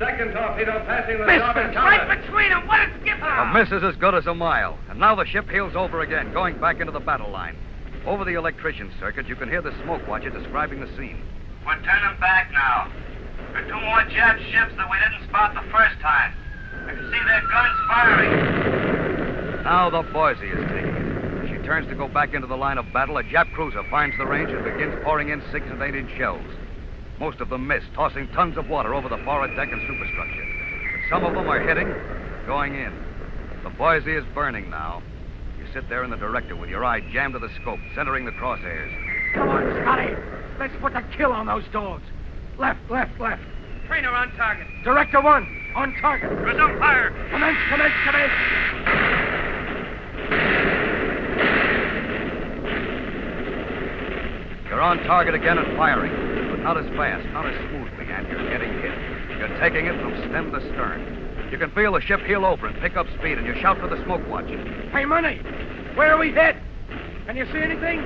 Second 0.00 0.32
torpedo 0.32 0.80
passing 0.88 1.18
the 1.18 1.24
starboard 1.28 1.66
Missed 1.66 1.76
counter. 1.76 2.08
right 2.08 2.22
between 2.24 2.48
them. 2.48 2.66
What 2.66 2.80
a 2.80 2.88
skipper! 3.02 3.28
A 3.28 3.52
miss 3.52 3.70
is 3.70 3.84
as 3.84 3.94
good 3.96 4.14
as 4.14 4.26
a 4.26 4.34
mile. 4.34 4.78
And 4.88 4.98
now 4.98 5.14
the 5.14 5.26
ship 5.26 5.50
heels 5.50 5.76
over 5.76 6.00
again, 6.00 6.32
going 6.32 6.58
back 6.58 6.80
into 6.80 6.90
the 6.90 7.00
battle 7.00 7.30
line. 7.30 7.54
Over 8.06 8.24
the 8.24 8.32
electrician 8.32 8.90
circuit, 8.98 9.28
you 9.28 9.36
can 9.36 9.50
hear 9.50 9.60
the 9.60 9.76
smoke 9.82 10.08
watcher 10.08 10.30
describing 10.30 10.80
the 10.80 10.88
scene. 10.96 11.20
We're 11.66 11.76
turning 11.84 12.18
back 12.18 12.50
now. 12.50 12.90
There 13.52 13.62
are 13.62 13.68
two 13.68 13.80
more 13.84 14.00
Jap 14.08 14.38
ships 14.50 14.72
that 14.78 14.88
we 14.90 14.96
didn't 14.96 15.28
spot 15.28 15.52
the 15.52 15.68
first 15.70 16.00
time. 16.00 16.32
I 16.88 16.94
can 16.94 17.04
see 17.12 17.20
their 17.28 17.42
guns 17.52 17.78
firing. 17.86 19.64
Now 19.64 19.90
the 19.90 20.00
Boise 20.10 20.46
is 20.46 20.64
taking 20.70 20.96
it. 20.96 21.44
As 21.44 21.48
she 21.50 21.66
turns 21.66 21.88
to 21.88 21.94
go 21.94 22.08
back 22.08 22.32
into 22.32 22.46
the 22.46 22.56
line 22.56 22.78
of 22.78 22.90
battle, 22.90 23.18
a 23.18 23.22
Jap 23.24 23.52
cruiser 23.52 23.84
finds 23.90 24.16
the 24.16 24.24
range 24.24 24.48
and 24.48 24.64
begins 24.64 24.94
pouring 25.04 25.28
in 25.28 25.42
six 25.52 25.66
and 25.68 25.82
eight 25.82 25.94
inch 25.94 26.10
shells. 26.16 26.40
Most 27.20 27.40
of 27.40 27.50
them 27.50 27.66
miss, 27.66 27.84
tossing 27.94 28.26
tons 28.28 28.56
of 28.56 28.70
water 28.70 28.94
over 28.94 29.08
the 29.08 29.18
forward 29.18 29.54
deck 29.54 29.68
and 29.70 29.80
superstructure. 29.86 30.46
But 30.92 31.14
some 31.14 31.24
of 31.24 31.34
them 31.34 31.46
are 31.48 31.60
hitting, 31.60 31.94
going 32.46 32.74
in. 32.74 32.92
The 33.62 33.68
Boise 33.68 34.12
is 34.12 34.24
burning 34.34 34.70
now. 34.70 35.02
You 35.58 35.66
sit 35.74 35.86
there 35.90 36.02
in 36.02 36.08
the 36.08 36.16
director 36.16 36.56
with 36.56 36.70
your 36.70 36.82
eye 36.82 37.00
jammed 37.12 37.34
to 37.34 37.38
the 37.38 37.50
scope, 37.60 37.78
centering 37.94 38.24
the 38.24 38.32
crosshairs. 38.32 39.34
Come 39.34 39.50
on, 39.50 39.70
Scotty. 39.82 40.16
Let's 40.58 40.72
put 40.80 40.94
the 40.94 41.04
kill 41.14 41.30
on 41.30 41.46
those 41.46 41.64
dogs. 41.72 42.04
Left, 42.58 42.80
left, 42.90 43.20
left. 43.20 43.42
Trainer 43.86 44.08
on 44.08 44.30
target. 44.36 44.66
Director 44.82 45.20
one, 45.20 45.46
on 45.74 45.94
target. 46.00 46.30
Resume 46.30 46.78
fire. 46.78 47.10
Commence, 47.30 47.58
commence, 47.68 47.94
commence. 48.06 48.32
You're 54.68 54.80
on 54.80 54.98
target 55.04 55.34
again 55.34 55.58
and 55.58 55.76
firing, 55.76 56.12
but 56.12 56.29
not 56.62 56.76
as 56.76 56.86
fast, 56.96 57.26
not 57.32 57.46
as 57.46 57.56
smoothly, 57.68 58.12
and 58.12 58.28
you're 58.28 58.48
getting 58.50 58.72
hit. 58.80 58.92
You're 59.38 59.58
taking 59.58 59.86
it 59.86 59.96
from 60.00 60.12
stem 60.28 60.52
to 60.52 60.60
stern. 60.72 61.48
You 61.50 61.58
can 61.58 61.70
feel 61.72 61.92
the 61.92 62.00
ship 62.00 62.20
heel 62.20 62.44
over 62.44 62.66
and 62.66 62.78
pick 62.80 62.96
up 62.96 63.06
speed, 63.18 63.38
and 63.38 63.46
you 63.46 63.54
shout 63.60 63.78
for 63.80 63.88
the 63.88 64.02
smoke 64.04 64.20
watch. 64.28 64.46
Hey, 64.92 65.04
Money, 65.04 65.40
where 65.96 66.12
are 66.12 66.18
we 66.18 66.32
hit? 66.32 66.56
Can 67.26 67.36
you 67.36 67.46
see 67.52 67.58
anything? 67.58 68.00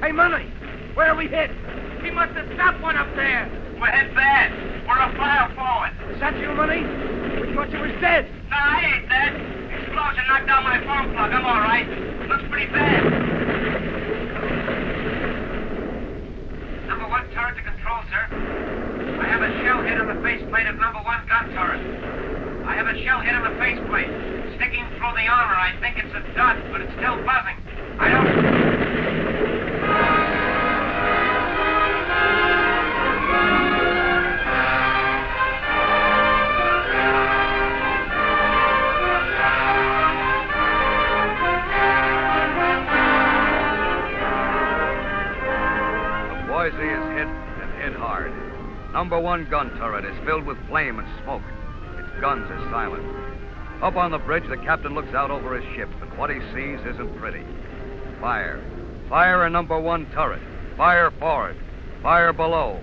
Hey, 0.00 0.12
Money, 0.12 0.50
where 0.94 1.08
are 1.08 1.16
we 1.16 1.28
hit? 1.28 1.50
He 2.02 2.10
must 2.10 2.32
have 2.32 2.48
stopped 2.54 2.80
one 2.80 2.96
up 2.96 3.14
there. 3.16 3.48
We're 3.78 3.92
hit 3.92 4.14
bad. 4.14 4.50
We're 4.88 4.98
a 4.98 5.12
fire 5.16 5.52
forward. 5.54 5.92
Is 6.14 6.20
that 6.20 6.38
you, 6.40 6.48
Money? 6.52 6.82
We 7.40 7.54
thought 7.54 7.70
you 7.70 7.80
was 7.80 7.92
dead. 8.00 8.24
No, 8.50 8.56
I 8.56 8.80
ain't 8.80 9.08
dead. 9.08 9.32
Explosion 9.82 10.24
knocked 10.26 10.48
out 10.48 10.64
my 10.64 10.78
phone 10.84 11.12
plug. 11.12 11.32
I'm 11.32 11.44
all 11.44 11.60
right. 11.60 11.88
Looks 12.28 12.44
pretty 12.50 12.72
bad. 12.72 13.04
Number 16.88 17.08
one 17.08 17.24
sir. 18.10 18.22
I 19.20 19.26
have 19.28 19.42
a 19.42 19.50
shell 19.62 19.82
hit 19.82 20.00
on 20.00 20.08
the 20.08 20.20
faceplate 20.22 20.66
of 20.66 20.76
number 20.76 21.00
one 21.00 21.26
gun 21.28 21.50
turret. 21.52 21.80
I 22.66 22.74
have 22.74 22.86
a 22.86 22.96
shell 23.04 23.20
hit 23.20 23.34
on 23.34 23.44
the 23.44 23.56
faceplate. 23.58 24.08
Sticking 24.56 24.84
through 24.96 25.14
the 25.14 25.26
armor. 25.28 25.54
I 25.54 25.76
think 25.80 25.98
it's 25.98 26.14
a 26.14 26.22
dot, 26.34 26.56
but 26.70 26.80
it's 26.80 26.92
still 26.94 27.16
buzzing. 27.24 27.58
I 27.98 28.08
don't... 28.10 28.63
Number 48.94 49.18
one 49.18 49.50
gun 49.50 49.70
turret 49.76 50.04
is 50.04 50.16
filled 50.24 50.46
with 50.46 50.56
flame 50.68 51.00
and 51.00 51.08
smoke. 51.24 51.42
Its 51.98 52.20
guns 52.20 52.48
are 52.48 52.70
silent. 52.70 53.04
Up 53.82 53.96
on 53.96 54.12
the 54.12 54.18
bridge, 54.18 54.48
the 54.48 54.56
captain 54.56 54.94
looks 54.94 55.12
out 55.12 55.32
over 55.32 55.60
his 55.60 55.74
ship, 55.74 55.88
and 56.00 56.16
what 56.16 56.30
he 56.30 56.38
sees 56.54 56.78
isn't 56.86 57.18
pretty. 57.18 57.42
Fire. 58.20 58.62
Fire 59.08 59.46
in 59.46 59.52
number 59.52 59.80
one 59.80 60.08
turret. 60.12 60.40
Fire 60.76 61.10
forward. 61.18 61.56
Fire 62.04 62.32
below. 62.32 62.80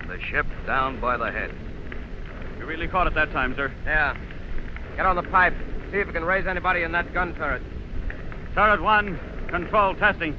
And 0.00 0.10
the 0.10 0.20
ship 0.20 0.46
down 0.66 1.00
by 1.00 1.16
the 1.16 1.30
head. 1.30 1.54
You 2.58 2.66
really 2.66 2.88
caught 2.88 3.06
it 3.06 3.14
that 3.14 3.30
time, 3.30 3.54
sir. 3.54 3.72
Yeah. 3.84 4.16
Get 4.96 5.06
on 5.06 5.14
the 5.14 5.22
pipe. 5.22 5.54
See 5.92 5.98
if 5.98 6.08
we 6.08 6.12
can 6.12 6.24
raise 6.24 6.48
anybody 6.48 6.82
in 6.82 6.90
that 6.90 7.14
gun 7.14 7.36
turret. 7.36 7.62
Turret 8.56 8.82
one, 8.82 9.16
control 9.48 9.94
testing. 9.94 10.36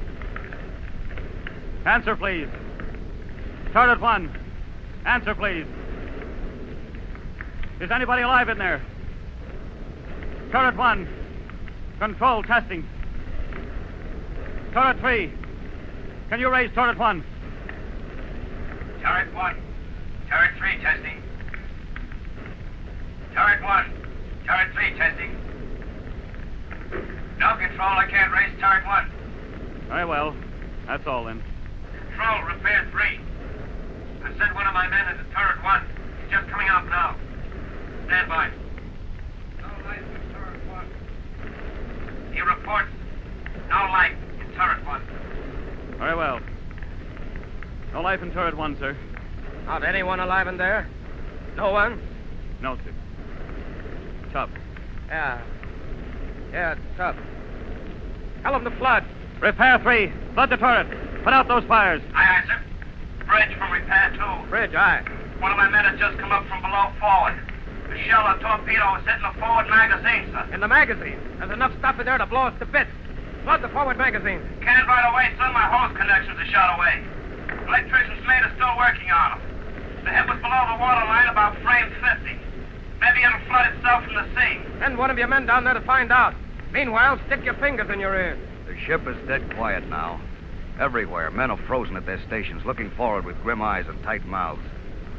Answer, 1.86 2.18
please. 2.18 2.50
Turret 3.72 4.02
one, 4.02 4.38
answer, 5.06 5.36
please. 5.36 5.66
Is 7.80 7.92
anybody 7.92 8.22
alive 8.22 8.50
in 8.50 8.58
there? 8.58 8.82
Turret 10.52 10.76
one, 10.78 11.08
control 12.00 12.44
testing. 12.44 12.88
Turret 14.74 15.00
three, 15.00 15.32
can 16.30 16.40
you 16.40 16.50
raise 16.50 16.72
turret 16.74 16.98
one? 16.98 17.24
Turret 19.02 19.34
one. 19.34 19.56
Turret 20.30 20.52
three 20.58 20.82
testing. 20.82 21.22
Turret 23.34 23.62
one. 23.62 23.86
Turret 24.48 24.74
three 24.74 24.98
testing. 24.98 25.36
No 27.38 27.56
control, 27.58 27.90
I 27.90 28.08
can't 28.10 28.32
raise 28.32 28.58
turret 28.60 28.86
one. 28.86 29.12
Very 29.90 30.06
well. 30.06 30.36
That's 30.88 31.06
all 31.06 31.26
then. 31.26 31.44
Control, 32.10 32.44
repair 32.44 32.88
three. 32.92 33.20
I 34.24 34.38
sent 34.38 34.56
one 34.56 34.66
of 34.68 34.74
my 34.74 34.88
men 34.88 35.08
into 35.10 35.24
turret 35.34 35.64
one. 35.64 35.86
He's 36.22 36.32
just 36.32 36.48
coming 36.50 36.68
out 36.68 36.86
now. 36.88 37.16
Stand 38.08 38.30
by. 38.30 38.50
No 39.62 39.68
light 39.86 40.00
in 40.00 40.34
turret 40.34 40.68
one. 40.70 40.88
He 42.34 42.42
reports 42.42 42.90
no 43.70 43.76
light 43.92 44.16
in 44.40 44.54
turret 44.56 44.86
one. 44.86 45.02
Very 45.98 46.16
well. 46.16 46.40
No 47.92 48.02
life 48.02 48.22
in 48.22 48.32
turret 48.32 48.58
one, 48.58 48.78
sir. 48.80 48.98
Not 49.66 49.84
anyone 49.84 50.20
alive 50.20 50.48
in 50.48 50.58
there? 50.58 50.88
No 51.56 51.72
one? 51.72 52.02
No, 52.62 52.76
sir. 52.78 52.94
Tough. 54.32 54.50
Yeah. 55.08 55.42
Yeah, 56.52 56.72
it's 56.74 56.82
tough. 56.98 57.16
Tell 58.42 58.54
them 58.54 58.64
to 58.64 58.72
flood. 58.78 59.04
Repair 59.42 59.80
three. 59.80 60.12
Flood 60.34 60.50
the 60.50 60.58
turret. 60.58 60.88
Put 61.24 61.34
out 61.34 61.48
those 61.48 61.64
fires. 61.66 62.02
Aye, 62.14 62.24
aye, 62.24 62.48
sir. 62.48 62.63
Bridge 63.34 63.58
from 63.58 63.74
repair 63.74 64.14
two. 64.14 64.46
Bridge, 64.46 64.78
aye. 64.78 65.02
One 65.42 65.50
of 65.50 65.58
my 65.58 65.66
men 65.66 65.90
has 65.90 65.98
just 65.98 66.22
come 66.22 66.30
up 66.30 66.46
from 66.46 66.62
below 66.62 66.94
forward. 67.02 67.34
The 67.90 67.98
shell 68.06 68.30
or 68.30 68.38
torpedo 68.38 68.94
was 68.94 69.02
hitting 69.10 69.26
the 69.26 69.34
forward 69.42 69.66
magazine, 69.74 70.30
sir. 70.30 70.46
In 70.54 70.62
the 70.62 70.70
magazine. 70.70 71.18
There's 71.42 71.50
enough 71.50 71.74
stuff 71.82 71.98
in 71.98 72.06
there 72.06 72.22
to 72.22 72.30
blow 72.30 72.54
us 72.54 72.56
to 72.62 72.70
bits. 72.70 72.94
Flood 73.42 73.66
the 73.66 73.74
forward 73.74 73.98
magazine. 73.98 74.38
Can't 74.62 74.86
right 74.86 75.10
away, 75.10 75.34
sir. 75.34 75.50
My 75.50 75.66
hose 75.66 75.98
connections 75.98 76.38
are 76.38 76.46
shot 76.54 76.78
away. 76.78 77.02
Electrician's 77.66 78.22
mate 78.30 78.46
is 78.46 78.54
still 78.54 78.78
working 78.78 79.10
on 79.10 79.42
them. 79.42 79.42
The 80.06 80.14
hit 80.14 80.30
was 80.30 80.38
below 80.38 80.62
the 80.70 80.78
water 80.78 81.06
line 81.10 81.26
about 81.26 81.58
frame 81.66 81.90
50. 81.90 82.38
Maybe 83.02 83.26
it'll 83.26 83.42
flood 83.50 83.74
itself 83.74 84.06
from 84.06 84.14
the 84.14 84.30
sea. 84.38 84.62
Send 84.78 85.02
one 85.02 85.10
of 85.10 85.18
your 85.18 85.28
men 85.28 85.50
down 85.50 85.66
there 85.66 85.74
to 85.74 85.82
find 85.90 86.14
out. 86.14 86.38
Meanwhile, 86.70 87.18
stick 87.26 87.42
your 87.42 87.58
fingers 87.58 87.90
in 87.90 87.98
your 87.98 88.14
ears. 88.14 88.38
The 88.70 88.78
ship 88.86 89.02
is 89.10 89.18
dead 89.26 89.42
quiet 89.58 89.90
now. 89.90 90.22
Everywhere, 90.80 91.30
men 91.32 91.52
are 91.52 91.58
frozen 91.68 91.96
at 91.96 92.06
their 92.06 92.22
stations, 92.26 92.66
looking 92.66 92.90
forward 92.92 93.26
with 93.26 93.42
grim 93.44 93.62
eyes 93.62 93.86
and 93.88 94.02
tight 94.04 94.26
mouths. 94.26 94.64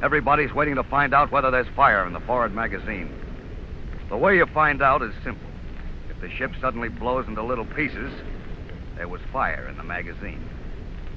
Everybody's 0.02 0.52
waiting 0.52 0.74
to 0.74 0.82
find 0.82 1.14
out 1.14 1.30
whether 1.30 1.50
there's 1.50 1.68
fire 1.76 2.06
in 2.06 2.12
the 2.12 2.20
forward 2.20 2.54
magazine. 2.54 3.14
The 4.08 4.16
way 4.16 4.36
you 4.36 4.46
find 4.46 4.82
out 4.82 5.02
is 5.02 5.14
simple. 5.22 5.48
If 6.10 6.20
the 6.20 6.30
ship 6.30 6.52
suddenly 6.60 6.88
blows 6.88 7.26
into 7.28 7.42
little 7.42 7.64
pieces, 7.64 8.12
there 8.96 9.08
was 9.08 9.20
fire 9.32 9.66
in 9.68 9.76
the 9.76 9.84
magazine. 9.84 10.48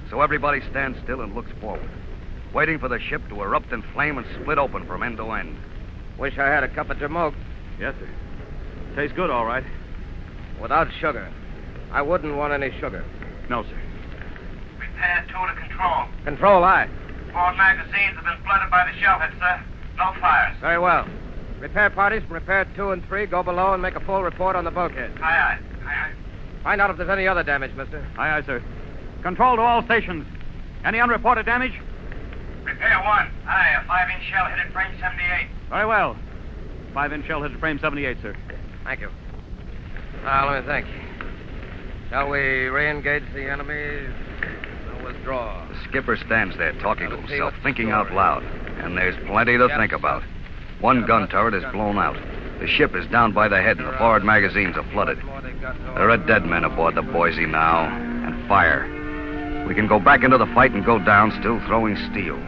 So 0.10 0.22
everybody 0.22 0.62
stands 0.70 0.98
still 1.04 1.22
and 1.22 1.36
looks 1.36 1.52
forward, 1.60 1.90
waiting 2.54 2.80
for 2.80 2.88
the 2.88 3.00
ship 3.00 3.28
to 3.30 3.42
erupt 3.42 3.74
in 3.74 3.82
flame 3.94 4.18
and 4.18 4.28
split 4.42 4.58
open 4.58 4.86
from 4.86 5.04
end 5.04 5.18
to 5.18 5.32
end. 5.32 5.58
Wish 6.18 6.38
I 6.38 6.48
had 6.48 6.64
a 6.64 6.70
cup 6.70 6.90
of 6.90 6.98
Jamoke 6.98 7.36
Yes, 7.80 7.94
sir. 8.00 8.10
Tastes 8.96 9.16
good, 9.16 9.30
all 9.30 9.46
right. 9.46 9.64
without 10.60 10.88
sugar. 11.00 11.32
I 11.92 12.02
wouldn't 12.02 12.36
want 12.36 12.54
any 12.54 12.72
sugar. 12.80 13.06
No, 13.50 13.64
sir. 13.64 13.78
Repair 14.98 15.26
two 15.28 15.46
to 15.46 15.62
control. 15.62 16.06
Control, 16.26 16.64
aye. 16.64 16.90
Forward 17.32 17.56
magazines 17.56 18.16
have 18.16 18.26
been 18.26 18.44
flooded 18.44 18.72
by 18.72 18.90
the 18.92 18.98
shell 19.00 19.20
hit, 19.20 19.30
sir. 19.38 19.46
Uh, 19.46 19.62
no 19.96 20.20
fires. 20.20 20.58
Very 20.60 20.80
well. 20.80 21.08
Repair 21.60 21.92
parties 21.92 22.24
from 22.24 22.34
repair 22.34 22.66
two 22.76 22.90
and 22.90 23.06
three 23.06 23.28
go 23.28 23.44
below 23.44 23.74
and 23.74 23.82
make 23.82 23.94
a 23.94 24.00
full 24.00 24.24
report 24.24 24.56
on 24.56 24.64
the 24.64 24.72
bulkhead. 24.72 25.12
Aye, 25.22 25.22
aye. 25.22 25.60
Aye, 25.86 25.88
aye. 25.88 26.14
Find 26.64 26.82
out 26.82 26.90
if 26.90 26.98
there's 26.98 27.12
any 27.12 27.28
other 27.28 27.44
damage, 27.44 27.76
mister. 27.76 28.04
Aye, 28.18 28.38
aye, 28.38 28.42
sir. 28.44 28.64
Control 29.22 29.58
to 29.58 29.62
all 29.62 29.84
stations. 29.86 30.26
Any 30.84 31.00
unreported 31.00 31.46
damage? 31.46 31.74
Repair 32.64 32.98
one. 33.04 33.30
Aye, 33.48 33.76
a 33.80 33.86
five-inch 33.86 34.24
shell 34.32 34.46
hit 34.48 34.58
at 34.58 34.74
frame 34.74 34.96
78. 35.00 35.48
Very 35.70 35.86
well. 35.86 36.18
Five 36.96 37.14
inch 37.14 37.28
shell 37.28 37.44
hit 37.44 37.52
at 37.52 37.60
frame 37.60 37.78
78, 37.80 38.18
sir. 38.24 38.36
Thank 38.84 39.02
you. 39.02 39.10
Now, 40.24 40.52
let 40.52 40.66
me 40.66 40.68
think. 40.68 40.88
Shall 42.10 42.30
we 42.30 42.40
re-engage 42.40 43.24
the 43.36 43.52
enemy 43.52 43.74
or 43.74 44.67
withdraw? 45.08 45.66
The 45.68 45.90
skipper 45.90 46.18
stands 46.18 46.58
there 46.58 46.74
talking 46.80 47.10
to 47.10 47.18
himself, 47.18 47.54
thinking 47.64 47.92
out 47.92 48.12
loud. 48.14 48.44
And 48.84 48.98
there's 48.98 49.16
plenty 49.28 49.58
to 49.58 49.68
think 49.78 49.92
about. 49.92 50.24
One 50.80 51.06
gun 51.06 51.28
turret 51.28 51.54
is 51.56 51.64
blown 51.72 51.98
out. 51.98 52.18
The 52.60 52.68
ship 52.68 52.96
is 52.96 53.08
down 53.08 53.34
by 53.34 53.48
the 53.48 53.62
head, 53.62 53.78
and 53.78 53.88
the 53.88 53.98
forward 53.98 54.24
magazines 54.24 54.76
are 54.78 54.90
flooded. 54.92 55.20
There 55.96 56.10
are 56.10 56.18
dead 56.18 56.46
men 56.46 56.64
aboard 56.64 56.96
the 56.96 57.02
Boise 57.02 57.46
now, 57.46 57.86
and 57.88 58.48
fire. 58.48 59.66
We 59.68 59.76
can 59.76 59.88
go 59.88 60.00
back 60.00 60.24
into 60.24 60.38
the 60.38 60.46
fight 60.54 60.72
and 60.72 60.86
go 60.86 60.98
down, 61.00 61.32
still 61.40 61.60
throwing 61.68 61.96
steel. 62.12 62.40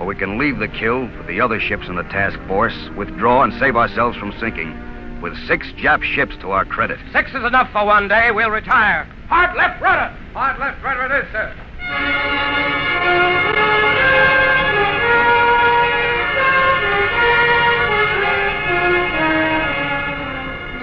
or 0.00 0.06
we 0.06 0.14
can 0.14 0.38
leave 0.38 0.58
the 0.58 0.68
kill 0.68 1.08
for 1.16 1.24
the 1.24 1.40
other 1.40 1.58
ships 1.60 1.88
in 1.88 1.96
the 1.96 2.04
task 2.04 2.38
force, 2.46 2.76
withdraw, 2.96 3.42
and 3.42 3.52
save 3.58 3.76
ourselves 3.76 4.16
from 4.16 4.32
sinking. 4.38 4.72
With 5.20 5.36
six 5.48 5.66
Jap 5.72 6.02
ships 6.04 6.36
to 6.40 6.52
our 6.52 6.64
credit. 6.64 6.98
Six 7.12 7.30
is 7.30 7.44
enough 7.44 7.70
for 7.72 7.84
one 7.84 8.06
day. 8.06 8.30
We'll 8.30 8.50
retire. 8.50 9.04
Hard 9.28 9.56
left 9.56 9.82
rudder. 9.82 10.16
Hard 10.32 10.58
left 10.60 10.82
rudder 10.82 11.12
it 11.12 11.24
is, 11.24 11.32
sir. 11.32 11.54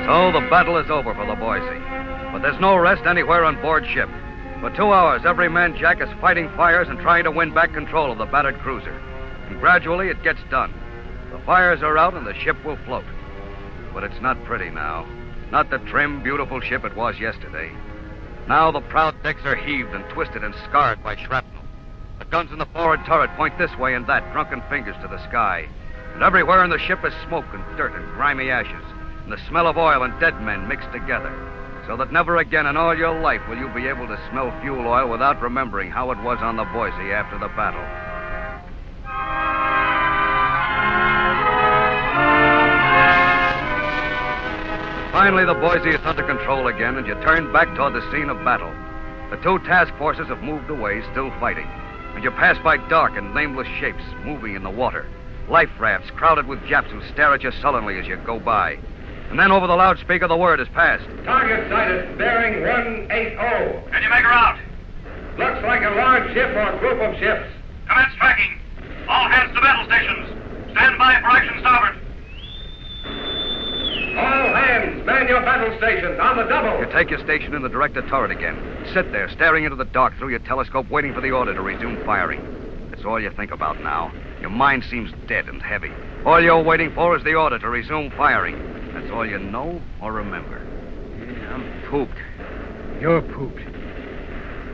So 0.05 0.31
the 0.31 0.47
battle 0.49 0.77
is 0.77 0.89
over 0.89 1.13
for 1.13 1.25
the 1.25 1.35
Boise. 1.35 1.79
But 2.31 2.41
there's 2.43 2.59
no 2.61 2.77
rest 2.77 3.05
anywhere 3.05 3.43
on 3.43 3.59
board 3.61 3.85
ship. 3.87 4.09
For 4.61 4.69
two 4.75 4.93
hours, 4.93 5.23
every 5.25 5.49
man 5.49 5.75
Jack 5.77 5.99
is 5.99 6.09
fighting 6.21 6.47
fires 6.55 6.87
and 6.89 6.99
trying 6.99 7.23
to 7.23 7.31
win 7.31 7.53
back 7.53 7.73
control 7.73 8.11
of 8.11 8.17
the 8.17 8.25
battered 8.25 8.59
cruiser. 8.59 8.97
And 9.47 9.59
gradually 9.59 10.09
it 10.09 10.21
gets 10.23 10.39
done. 10.49 10.73
The 11.31 11.39
fires 11.39 11.81
are 11.81 11.97
out 11.97 12.13
and 12.13 12.25
the 12.25 12.33
ship 12.35 12.55
will 12.63 12.77
float. 12.85 13.03
But 13.93 14.03
it's 14.03 14.21
not 14.21 14.43
pretty 14.45 14.69
now. 14.69 15.07
Not 15.51 15.69
the 15.69 15.79
trim, 15.79 16.21
beautiful 16.23 16.61
ship 16.61 16.85
it 16.85 16.95
was 16.95 17.19
yesterday. 17.19 17.71
Now 18.47 18.71
the 18.71 18.81
proud 18.81 19.15
decks 19.23 19.43
are 19.43 19.55
heaved 19.55 19.93
and 19.93 20.07
twisted 20.09 20.43
and 20.43 20.53
scarred 20.69 21.03
by 21.03 21.15
shrapnel. 21.15 21.63
The 22.19 22.25
guns 22.25 22.51
in 22.51 22.59
the 22.59 22.67
forward 22.67 22.99
turret 23.05 23.31
point 23.35 23.57
this 23.57 23.75
way 23.77 23.95
and 23.95 24.05
that, 24.07 24.31
drunken 24.33 24.61
fingers 24.69 24.95
to 25.01 25.07
the 25.07 25.23
sky. 25.29 25.67
And 26.13 26.21
everywhere 26.21 26.63
in 26.63 26.69
the 26.69 26.77
ship 26.77 27.03
is 27.03 27.13
smoke 27.27 27.45
and 27.53 27.63
dirt 27.75 27.93
and 27.93 28.13
grimy 28.13 28.51
ashes, 28.51 28.85
and 29.23 29.31
the 29.31 29.41
smell 29.49 29.67
of 29.67 29.77
oil 29.77 30.03
and 30.03 30.17
dead 30.19 30.39
men 30.41 30.67
mixed 30.67 30.91
together. 30.91 31.33
So 31.87 31.97
that 31.97 32.11
never 32.11 32.37
again 32.37 32.67
in 32.67 32.77
all 32.77 32.95
your 32.95 33.19
life 33.19 33.41
will 33.49 33.57
you 33.57 33.67
be 33.69 33.87
able 33.87 34.07
to 34.07 34.29
smell 34.29 34.53
fuel 34.61 34.87
oil 34.87 35.09
without 35.09 35.41
remembering 35.41 35.89
how 35.89 36.11
it 36.11 36.21
was 36.21 36.37
on 36.41 36.55
the 36.55 36.65
Boise 36.65 37.11
after 37.11 37.37
the 37.37 37.49
battle. 37.49 38.04
Finally, 45.25 45.45
the 45.45 45.55
Boise 45.55 45.89
is 45.89 46.05
under 46.05 46.21
control 46.21 46.67
again, 46.67 46.97
and 46.97 47.07
you 47.07 47.15
turn 47.25 47.51
back 47.51 47.65
toward 47.75 47.93
the 47.93 48.11
scene 48.11 48.29
of 48.29 48.37
battle. 48.45 48.71
The 49.31 49.41
two 49.41 49.57
task 49.65 49.91
forces 49.97 50.27
have 50.27 50.43
moved 50.43 50.69
away, 50.69 51.01
still 51.09 51.31
fighting. 51.39 51.65
And 52.13 52.23
you 52.23 52.29
pass 52.29 52.61
by 52.63 52.77
dark 52.89 53.17
and 53.17 53.33
nameless 53.33 53.67
shapes 53.79 54.03
moving 54.23 54.53
in 54.53 54.61
the 54.61 54.69
water. 54.69 55.09
Life 55.49 55.71
rafts 55.79 56.11
crowded 56.11 56.45
with 56.45 56.63
Japs 56.67 56.91
who 56.91 57.01
stare 57.11 57.33
at 57.33 57.41
you 57.41 57.49
sullenly 57.59 57.97
as 57.97 58.05
you 58.05 58.17
go 58.17 58.39
by. 58.39 58.77
And 59.31 59.39
then 59.39 59.51
over 59.51 59.65
the 59.65 59.75
loudspeaker, 59.75 60.27
the 60.27 60.37
word 60.37 60.59
is 60.59 60.67
passed. 60.75 61.09
Target 61.25 61.71
sighted, 61.71 62.19
bearing 62.19 62.61
180. 62.61 63.35
Can 63.89 64.03
you 64.03 64.09
make 64.11 64.25
her 64.25 64.31
out? 64.31 64.59
Looks 65.39 65.63
like 65.63 65.81
a 65.81 65.95
large 65.97 66.31
ship 66.35 66.53
or 66.53 66.69
a 66.69 66.77
group 66.77 67.01
of 67.01 67.17
ships. 67.17 67.49
Commence 67.89 68.13
tracking. 68.19 68.59
All 69.09 69.27
hands 69.27 69.55
to 69.55 69.59
battle 69.59 69.87
stations. 69.87 70.69
Stand 70.73 70.99
by 70.99 71.19
for 71.19 71.33
action 71.33 71.57
starboard. 71.61 72.04
All 74.17 74.55
hands, 74.55 75.05
man 75.05 75.27
your 75.27 75.41
battle 75.41 75.75
stations 75.77 76.17
on 76.19 76.37
the 76.37 76.43
double. 76.43 76.79
You 76.79 76.91
take 76.93 77.09
your 77.09 77.19
station 77.19 77.53
in 77.53 77.61
the 77.61 77.69
director 77.69 78.01
turret 78.07 78.31
again. 78.31 78.55
Sit 78.93 79.11
there, 79.11 79.29
staring 79.29 79.65
into 79.65 79.75
the 79.75 79.85
dark 79.85 80.17
through 80.17 80.29
your 80.29 80.39
telescope, 80.39 80.89
waiting 80.89 81.13
for 81.13 81.21
the 81.21 81.31
order 81.31 81.53
to 81.53 81.61
resume 81.61 82.03
firing. 82.05 82.41
That's 82.91 83.03
all 83.03 83.19
you 83.19 83.29
think 83.31 83.51
about 83.51 83.81
now. 83.81 84.13
Your 84.39 84.49
mind 84.49 84.85
seems 84.89 85.11
dead 85.27 85.47
and 85.47 85.61
heavy. 85.61 85.91
All 86.25 86.41
you're 86.41 86.63
waiting 86.63 86.93
for 86.93 87.17
is 87.17 87.23
the 87.23 87.35
order 87.35 87.59
to 87.59 87.69
resume 87.69 88.09
firing. 88.11 88.57
That's 88.93 89.11
all 89.11 89.25
you 89.25 89.37
know 89.37 89.81
or 90.01 90.13
remember. 90.13 90.65
Yeah, 91.19 91.53
I'm 91.53 91.89
pooped. 91.89 92.17
You're 93.01 93.21
pooped. 93.21 93.65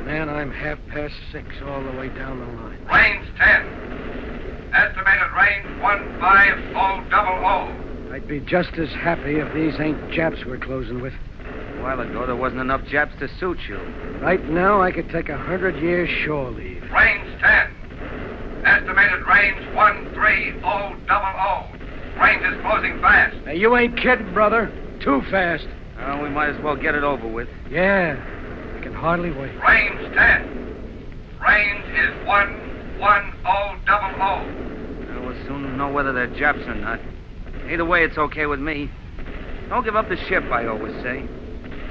Man, 0.06 0.30
I'm 0.30 0.52
half 0.52 0.78
past 0.88 1.16
six 1.32 1.48
all 1.66 1.84
the 1.84 1.92
way 1.92 2.10
down 2.10 2.40
the 2.40 2.46
line. 2.46 2.86
Range 2.86 3.26
10. 3.38 4.72
Estimated 4.74 5.32
range 5.36 5.66
15000. 5.82 7.91
I'd 8.12 8.28
be 8.28 8.42
just 8.42 8.74
as 8.74 8.90
happy 8.90 9.38
if 9.38 9.54
these 9.54 9.80
ain't 9.80 10.12
Japs 10.12 10.44
we're 10.46 10.58
closing 10.58 11.02
with. 11.02 11.14
A 11.14 11.82
while 11.82 12.02
ago, 12.02 12.26
there 12.26 12.36
wasn't 12.36 12.60
enough 12.60 12.84
Japs 12.86 13.14
to 13.20 13.30
suit 13.40 13.58
you. 13.70 13.80
Right 14.22 14.44
now, 14.50 14.82
I 14.82 14.92
could 14.92 15.10
take 15.10 15.30
a 15.30 15.38
hundred 15.38 15.82
years 15.82 16.10
shore 16.26 16.52
leave. 16.52 16.84
Range 16.92 17.40
10. 17.40 17.72
Estimated 18.66 19.26
range 19.26 19.60
13000. 19.74 21.08
Range 22.20 22.44
is 22.54 22.62
closing 22.62 23.00
fast. 23.00 23.38
Now, 23.46 23.54
you 23.54 23.78
ain't 23.78 23.96
kidding, 23.96 24.34
brother. 24.34 24.70
Too 25.02 25.22
fast. 25.32 25.66
Well, 25.96 26.22
we 26.22 26.28
might 26.28 26.50
as 26.50 26.62
well 26.62 26.76
get 26.76 26.96
it 26.96 27.06
over 27.06 27.28
with. 27.28 27.48
Yeah, 27.70 28.18
I 28.78 28.82
can 28.84 28.94
hardly 28.94 29.32
wait. 29.32 29.56
Range 29.64 30.14
10. 30.14 31.40
Range 31.40 31.86
is 31.98 32.14
11000. 32.28 34.20
Well, 34.20 34.46
we'll 35.26 35.46
soon 35.48 35.78
know 35.78 35.90
whether 35.90 36.12
they're 36.12 36.28
Japs 36.38 36.68
or 36.68 36.76
not. 36.76 37.00
Either 37.72 37.86
way, 37.86 38.04
it's 38.04 38.18
okay 38.18 38.48
with 38.48 38.60
me. 38.60 38.92
Don't 39.70 39.86
give 39.86 39.96
up 39.96 40.10
the 40.10 40.18
ship, 40.28 40.44
I 40.52 40.68
always 40.68 40.94
say. 41.02 41.26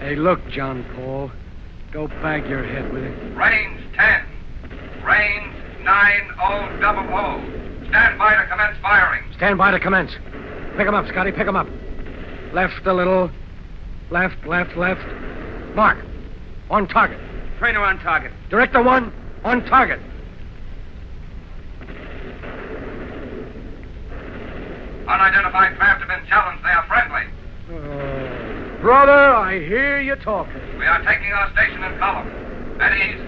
Hey, 0.00 0.14
look, 0.14 0.46
John 0.50 0.84
Paul. 0.94 1.32
Go 1.90 2.06
bag 2.06 2.46
your 2.46 2.62
head 2.62 2.92
with 2.92 3.02
it. 3.02 3.34
Range 3.34 3.80
10. 3.94 4.26
Range 5.02 5.54
9000. 5.82 7.86
Stand 7.88 8.18
by 8.18 8.34
to 8.34 8.46
commence 8.48 8.76
firing. 8.82 9.24
Stand 9.36 9.56
by 9.56 9.70
to 9.70 9.80
commence. 9.80 10.12
Pick 10.76 10.86
'em 10.86 10.94
up, 10.94 11.08
Scotty. 11.08 11.32
Pick 11.32 11.48
'em 11.48 11.56
up. 11.56 11.66
Left 12.52 12.86
a 12.86 12.92
little. 12.92 13.30
Left, 14.10 14.44
left, 14.46 14.76
left. 14.76 15.00
Mark. 15.74 15.96
On 16.70 16.86
target. 16.86 17.18
Trainer 17.58 17.80
on 17.80 17.98
target. 18.00 18.32
Director 18.50 18.82
one. 18.82 19.10
On 19.44 19.64
target. 19.64 19.98
Unidentified 25.10 25.76
craft 25.76 26.00
have 26.02 26.08
been 26.08 26.24
challenged. 26.28 26.62
They 26.62 26.70
are 26.70 26.86
friendly. 26.86 27.26
Oh, 27.72 28.80
brother, 28.80 29.34
I 29.34 29.58
hear 29.58 30.00
you 30.00 30.14
talking. 30.14 30.54
We 30.78 30.86
are 30.86 31.02
taking 31.04 31.32
our 31.32 31.50
station 31.50 31.82
in 31.82 31.98
column. 31.98 32.28
At 32.80 32.96
ease. 32.96 33.20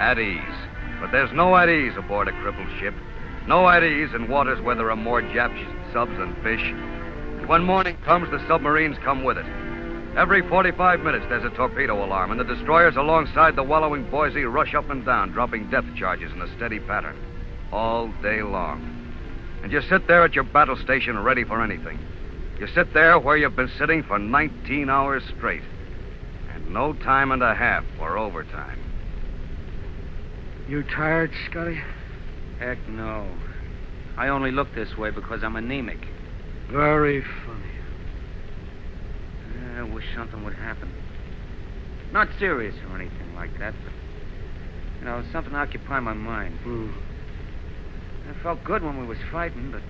At 0.00 0.18
ease. 0.18 0.42
But 1.00 1.12
there's 1.12 1.32
no 1.32 1.56
at 1.56 1.68
ease 1.68 1.96
aboard 1.96 2.26
a 2.26 2.32
crippled 2.42 2.66
ship. 2.80 2.94
No 3.46 3.68
at 3.68 3.84
ease 3.84 4.12
in 4.12 4.28
waters 4.28 4.60
where 4.60 4.74
there 4.74 4.90
are 4.90 4.96
more 4.96 5.22
Jap 5.22 5.54
subs 5.92 6.18
than 6.18 6.34
fish. 6.42 6.64
And 7.38 7.48
when 7.48 7.62
morning 7.62 7.96
comes, 8.04 8.28
the 8.32 8.44
submarines 8.48 8.96
come 9.04 9.22
with 9.22 9.38
it. 9.38 9.46
Every 10.18 10.42
45 10.48 10.98
minutes, 11.04 11.26
there's 11.28 11.44
a 11.44 11.54
torpedo 11.54 12.04
alarm, 12.04 12.32
and 12.32 12.40
the 12.40 12.44
destroyers 12.44 12.96
alongside 12.96 13.54
the 13.54 13.62
wallowing 13.62 14.02
Boise 14.10 14.42
rush 14.42 14.74
up 14.74 14.90
and 14.90 15.04
down, 15.04 15.30
dropping 15.30 15.70
depth 15.70 15.94
charges 15.94 16.32
in 16.32 16.42
a 16.42 16.56
steady 16.56 16.80
pattern. 16.80 17.16
All 17.70 18.08
day 18.20 18.42
long. 18.42 18.82
And 19.62 19.70
you 19.70 19.80
sit 19.80 20.08
there 20.08 20.24
at 20.24 20.34
your 20.34 20.42
battle 20.42 20.74
station 20.74 21.16
ready 21.20 21.44
for 21.44 21.62
anything. 21.62 22.00
You 22.58 22.66
sit 22.66 22.92
there 22.94 23.16
where 23.20 23.36
you've 23.36 23.54
been 23.54 23.70
sitting 23.78 24.02
for 24.02 24.18
19 24.18 24.90
hours 24.90 25.22
straight. 25.36 25.62
And 26.52 26.74
no 26.74 26.94
time 26.94 27.30
and 27.30 27.44
a 27.44 27.54
half 27.54 27.84
for 27.96 28.18
overtime. 28.18 28.80
You 30.68 30.82
tired, 30.82 31.30
Scotty? 31.48 31.80
Heck 32.58 32.88
no. 32.88 33.24
I 34.16 34.26
only 34.26 34.50
look 34.50 34.74
this 34.74 34.96
way 34.98 35.10
because 35.12 35.44
I'm 35.44 35.54
anemic. 35.54 36.00
Very 36.72 37.22
funny. 37.22 37.67
I 39.78 39.82
wish 39.84 40.04
something 40.14 40.44
would 40.44 40.54
happen. 40.54 40.92
Not 42.12 42.28
serious 42.38 42.74
or 42.88 42.96
anything 42.96 43.34
like 43.36 43.56
that, 43.60 43.74
but, 43.84 43.92
you 45.00 45.06
know, 45.06 45.22
something 45.30 45.52
to 45.52 45.58
occupy 45.58 46.00
my 46.00 46.14
mind. 46.14 46.56
Hmm. 46.58 46.90
It 48.28 48.36
felt 48.42 48.64
good 48.64 48.82
when 48.82 48.98
we 48.98 49.06
was 49.06 49.18
fighting, 49.30 49.70
but 49.70 49.82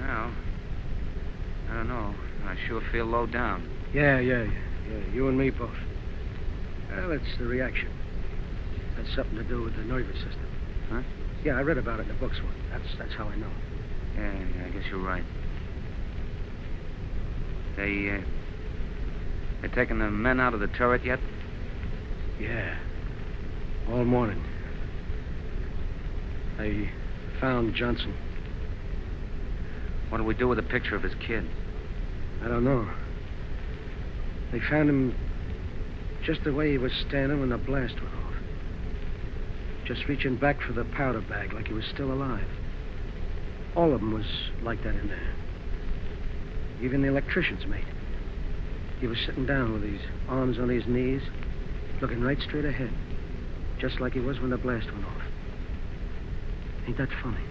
now, 0.00 0.32
I 1.70 1.74
don't 1.74 1.88
know. 1.88 2.14
I 2.46 2.56
sure 2.68 2.80
feel 2.92 3.06
low 3.06 3.26
down. 3.26 3.68
Yeah, 3.92 4.20
yeah, 4.20 4.44
yeah. 4.44 4.50
Yeah, 4.90 5.14
you 5.14 5.28
and 5.28 5.36
me 5.36 5.50
both. 5.50 5.70
Well, 6.90 7.10
it's 7.10 7.36
the 7.38 7.44
reaction. 7.44 7.90
That's 8.96 9.12
something 9.14 9.36
to 9.36 9.44
do 9.44 9.62
with 9.62 9.74
the 9.74 9.82
nervous 9.82 10.16
system. 10.16 10.46
Huh? 10.88 11.02
Yeah, 11.44 11.54
I 11.58 11.62
read 11.62 11.78
about 11.78 11.98
it 11.98 12.02
in 12.02 12.08
the 12.08 12.14
books 12.14 12.36
once. 12.42 12.56
That's 12.70 12.96
that's 12.98 13.14
how 13.14 13.24
I 13.24 13.34
know. 13.34 13.50
Yeah, 14.16 14.32
yeah, 14.32 14.66
I 14.66 14.68
guess 14.70 14.84
you're 14.90 15.02
right. 15.02 15.24
They, 17.76 18.10
uh, 18.10 18.35
they 19.62 19.68
taking 19.68 19.98
the 19.98 20.10
men 20.10 20.40
out 20.40 20.54
of 20.54 20.60
the 20.60 20.68
turret 20.68 21.04
yet? 21.04 21.18
Yeah. 22.40 22.76
All 23.90 24.04
morning. 24.04 24.42
They 26.58 26.90
found 27.40 27.74
Johnson. 27.74 28.14
What 30.08 30.18
do 30.18 30.24
we 30.24 30.34
do 30.34 30.48
with 30.48 30.58
a 30.58 30.62
picture 30.62 30.96
of 30.96 31.02
his 31.02 31.14
kid? 31.26 31.48
I 32.42 32.48
don't 32.48 32.64
know. 32.64 32.88
They 34.52 34.60
found 34.60 34.88
him 34.88 35.14
just 36.24 36.44
the 36.44 36.52
way 36.52 36.72
he 36.72 36.78
was 36.78 36.92
standing 37.08 37.40
when 37.40 37.50
the 37.50 37.58
blast 37.58 37.94
went 37.94 38.14
off. 38.14 38.34
Just 39.84 40.06
reaching 40.08 40.36
back 40.36 40.60
for 40.60 40.72
the 40.72 40.84
powder 40.84 41.20
bag 41.20 41.52
like 41.52 41.68
he 41.68 41.72
was 41.72 41.84
still 41.92 42.12
alive. 42.12 42.46
All 43.74 43.92
of 43.92 44.00
them 44.00 44.12
was 44.12 44.26
like 44.62 44.82
that 44.84 44.94
in 44.94 45.08
there. 45.08 45.34
Even 46.82 47.02
the 47.02 47.08
electrician's 47.08 47.66
mate. 47.66 47.84
He 49.00 49.06
was 49.06 49.18
sitting 49.26 49.46
down 49.46 49.72
with 49.74 49.82
his 49.82 50.00
arms 50.28 50.58
on 50.58 50.68
his 50.68 50.86
knees, 50.86 51.22
looking 52.00 52.22
right 52.22 52.40
straight 52.40 52.64
ahead, 52.64 52.92
just 53.78 54.00
like 54.00 54.14
he 54.14 54.20
was 54.20 54.40
when 54.40 54.50
the 54.50 54.56
blast 54.56 54.90
went 54.92 55.04
off. 55.04 55.22
Ain't 56.86 56.98
that 56.98 57.10
funny? 57.22 57.44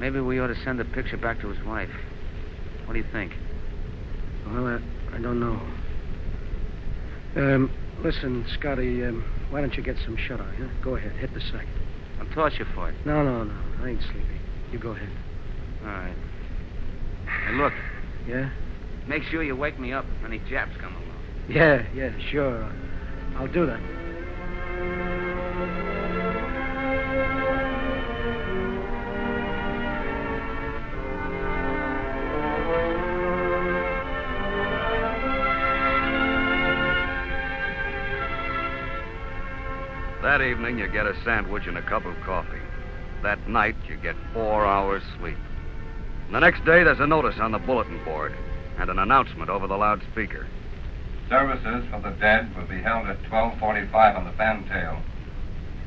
Maybe 0.00 0.20
we 0.20 0.40
ought 0.40 0.48
to 0.48 0.64
send 0.64 0.78
the 0.78 0.84
picture 0.84 1.16
back 1.16 1.40
to 1.42 1.48
his 1.48 1.62
wife. 1.64 1.90
What 2.86 2.94
do 2.94 2.98
you 2.98 3.06
think? 3.12 3.32
Well, 4.46 4.66
I, 4.66 4.80
I 5.14 5.18
don't 5.20 5.38
know. 5.38 5.60
Um, 7.36 7.70
listen, 8.02 8.44
Scotty, 8.58 9.04
um, 9.04 9.24
why 9.50 9.60
don't 9.60 9.74
you 9.76 9.82
get 9.82 9.96
some 10.04 10.16
shut 10.16 10.40
eye, 10.40 10.54
huh? 10.58 10.68
Go 10.82 10.96
ahead, 10.96 11.12
hit 11.12 11.32
the 11.34 11.40
sack. 11.40 11.66
I'll 12.20 12.26
toss 12.34 12.52
you 12.58 12.64
for 12.74 12.88
it. 12.90 12.94
No, 13.04 13.22
no, 13.22 13.44
no. 13.44 13.54
I 13.82 13.90
ain't 13.90 14.02
sleepy. 14.02 14.40
You 14.72 14.78
go 14.78 14.90
ahead. 14.90 15.08
All 15.82 15.88
right. 15.88 16.14
Hey, 17.46 17.52
look, 17.54 17.72
Yeah? 18.26 18.50
Make 19.06 19.22
sure 19.24 19.42
you 19.42 19.56
wake 19.56 19.78
me 19.78 19.92
up 19.92 20.04
if 20.18 20.24
any 20.24 20.38
Japs 20.48 20.76
come 20.80 20.94
along. 20.94 21.08
Yeah, 21.48 21.84
yeah, 21.94 22.12
sure. 22.30 22.70
I'll 23.36 23.48
do 23.48 23.66
that. 23.66 23.80
That 40.22 40.40
evening, 40.40 40.78
you 40.78 40.86
get 40.88 41.06
a 41.06 41.14
sandwich 41.24 41.66
and 41.66 41.76
a 41.76 41.82
cup 41.82 42.06
of 42.06 42.14
coffee. 42.24 42.48
That 43.22 43.48
night, 43.48 43.74
you 43.88 43.96
get 43.96 44.14
four 44.32 44.64
hours 44.64 45.02
sleep. 45.18 45.36
And 46.26 46.34
the 46.34 46.40
next 46.40 46.64
day, 46.64 46.84
there's 46.84 47.00
a 47.00 47.06
notice 47.06 47.34
on 47.38 47.52
the 47.52 47.58
bulletin 47.58 48.02
board 48.04 48.32
and 48.78 48.90
an 48.90 48.98
announcement 48.98 49.50
over 49.50 49.66
the 49.66 49.76
loudspeaker. 49.76 50.46
Services 51.28 51.84
for 51.90 52.00
the 52.00 52.10
dead 52.20 52.54
will 52.56 52.66
be 52.66 52.80
held 52.80 53.06
at 53.06 53.20
1245 53.30 54.16
on 54.16 54.24
the 54.24 54.32
fantail. 54.32 55.00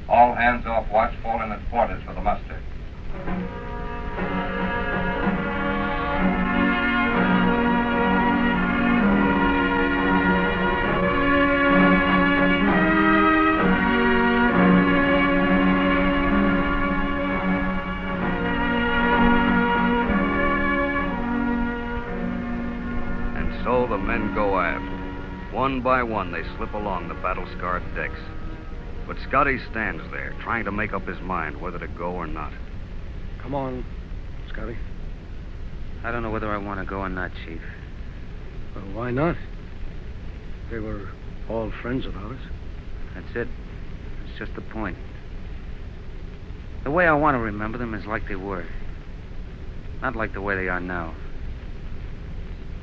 All 0.07 0.33
hands 0.33 0.65
off 0.65 0.89
watch 0.89 1.13
fall 1.21 1.41
in 1.41 1.51
at 1.51 1.69
quarters 1.69 2.01
for 2.03 2.13
the 2.13 2.21
muster. 2.21 2.59
By 25.85 26.01
one, 26.01 26.31
they 26.31 26.41
slip 26.57 26.73
along 26.73 27.07
the 27.07 27.13
battle 27.13 27.45
scarred 27.55 27.83
decks. 27.93 28.19
But 29.05 29.17
Scotty 29.29 29.59
stands 29.69 30.03
there, 30.11 30.35
trying 30.41 30.65
to 30.65 30.71
make 30.71 30.93
up 30.93 31.07
his 31.07 31.21
mind 31.21 31.61
whether 31.61 31.77
to 31.77 31.87
go 31.87 32.07
or 32.07 32.25
not. 32.25 32.51
Come 33.39 33.53
on, 33.53 33.85
Scotty. 34.49 34.75
I 36.03 36.11
don't 36.11 36.23
know 36.23 36.31
whether 36.31 36.51
I 36.51 36.57
want 36.57 36.79
to 36.79 36.87
go 36.87 37.01
or 37.01 37.09
not, 37.09 37.29
Chief. 37.45 37.61
Well, 38.75 38.85
why 38.95 39.11
not? 39.11 39.35
They 40.71 40.79
were 40.79 41.07
all 41.47 41.71
friends 41.83 42.07
of 42.07 42.17
ours. 42.17 42.39
That's 43.13 43.35
it. 43.35 43.47
It's 44.27 44.39
just 44.39 44.55
the 44.55 44.61
point. 44.61 44.97
The 46.83 46.89
way 46.89 47.05
I 47.05 47.13
want 47.13 47.35
to 47.35 47.39
remember 47.39 47.77
them 47.77 47.93
is 47.93 48.07
like 48.07 48.27
they 48.27 48.35
were. 48.35 48.65
Not 50.01 50.15
like 50.15 50.33
the 50.33 50.41
way 50.41 50.55
they 50.55 50.67
are 50.67 50.79
now. 50.79 51.13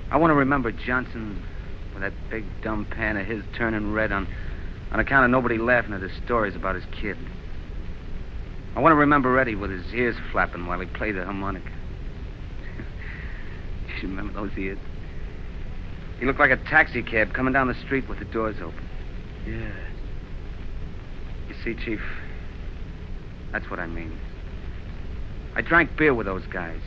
I 0.08 0.18
want 0.18 0.30
to 0.30 0.36
remember 0.36 0.70
Johnson 0.70 1.42
with 1.94 2.02
that 2.02 2.12
big 2.30 2.44
dumb 2.62 2.86
pan 2.86 3.16
of 3.16 3.26
his 3.26 3.42
turning 3.56 3.92
red 3.92 4.12
on, 4.12 4.26
on 4.92 5.00
account 5.00 5.24
of 5.24 5.30
nobody 5.30 5.58
laughing 5.58 5.92
at 5.92 6.00
his 6.00 6.12
stories 6.24 6.54
about 6.54 6.74
his 6.74 6.84
kid. 7.00 7.16
I 8.74 8.80
want 8.80 8.92
to 8.92 8.96
remember 8.96 9.38
Eddie 9.38 9.54
with 9.54 9.70
his 9.70 9.92
ears 9.92 10.16
flapping 10.30 10.66
while 10.66 10.80
he 10.80 10.86
played 10.86 11.16
the 11.16 11.24
harmonica. 11.24 11.70
you 14.02 14.08
remember 14.08 14.32
those 14.32 14.56
ears? 14.56 14.78
He 16.18 16.26
looked 16.26 16.40
like 16.40 16.50
a 16.50 16.56
taxi 16.56 17.02
cab 17.02 17.34
coming 17.34 17.52
down 17.52 17.68
the 17.68 17.74
street 17.84 18.08
with 18.08 18.18
the 18.18 18.24
doors 18.26 18.56
open. 18.62 18.88
Yeah. 19.46 19.72
You 21.48 21.54
see, 21.64 21.74
Chief, 21.74 22.00
that's 23.50 23.68
what 23.70 23.80
I 23.80 23.86
mean. 23.86 24.18
I 25.54 25.60
drank 25.60 25.96
beer 25.96 26.14
with 26.14 26.26
those 26.26 26.46
guys. 26.46 26.80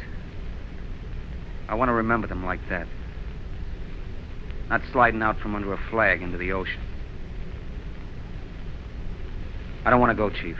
I 1.67 1.75
want 1.75 1.89
to 1.89 1.93
remember 1.93 2.27
them 2.27 2.45
like 2.45 2.61
that. 2.69 2.87
Not 4.69 4.81
sliding 4.91 5.21
out 5.21 5.39
from 5.39 5.55
under 5.55 5.73
a 5.73 5.79
flag 5.89 6.21
into 6.21 6.37
the 6.37 6.51
ocean. 6.51 6.81
I 9.85 9.91
don't 9.91 9.99
want 9.99 10.09
to 10.09 10.15
go, 10.15 10.29
Chief. 10.29 10.57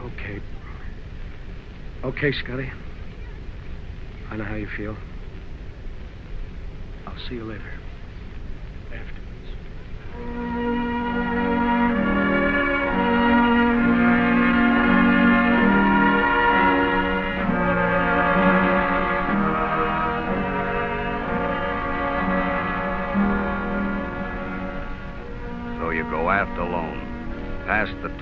Okay. 0.00 0.40
Okay, 2.02 2.32
Scotty. 2.32 2.72
I 4.30 4.36
know 4.36 4.44
how 4.44 4.56
you 4.56 4.68
feel. 4.76 4.96
I'll 7.06 7.28
see 7.28 7.36
you 7.36 7.44
later. 7.44 7.72
Afterwards. 8.92 10.59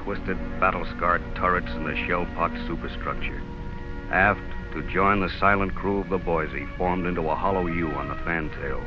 Twisted, 0.09 0.39
battle 0.59 0.87
scarred 0.97 1.23
turrets 1.35 1.69
and 1.73 1.85
the 1.85 1.95
shell 2.07 2.27
pocked 2.35 2.57
superstructure. 2.67 3.43
Aft 4.11 4.41
to 4.73 4.81
join 4.91 5.21
the 5.21 5.29
silent 5.39 5.75
crew 5.75 6.01
of 6.01 6.09
the 6.09 6.17
Boise, 6.17 6.67
formed 6.79 7.07
into 7.07 7.29
a 7.29 7.35
hollow 7.35 7.67
U 7.67 7.91
on 7.91 8.09
the 8.09 8.15
fantail. 8.25 8.83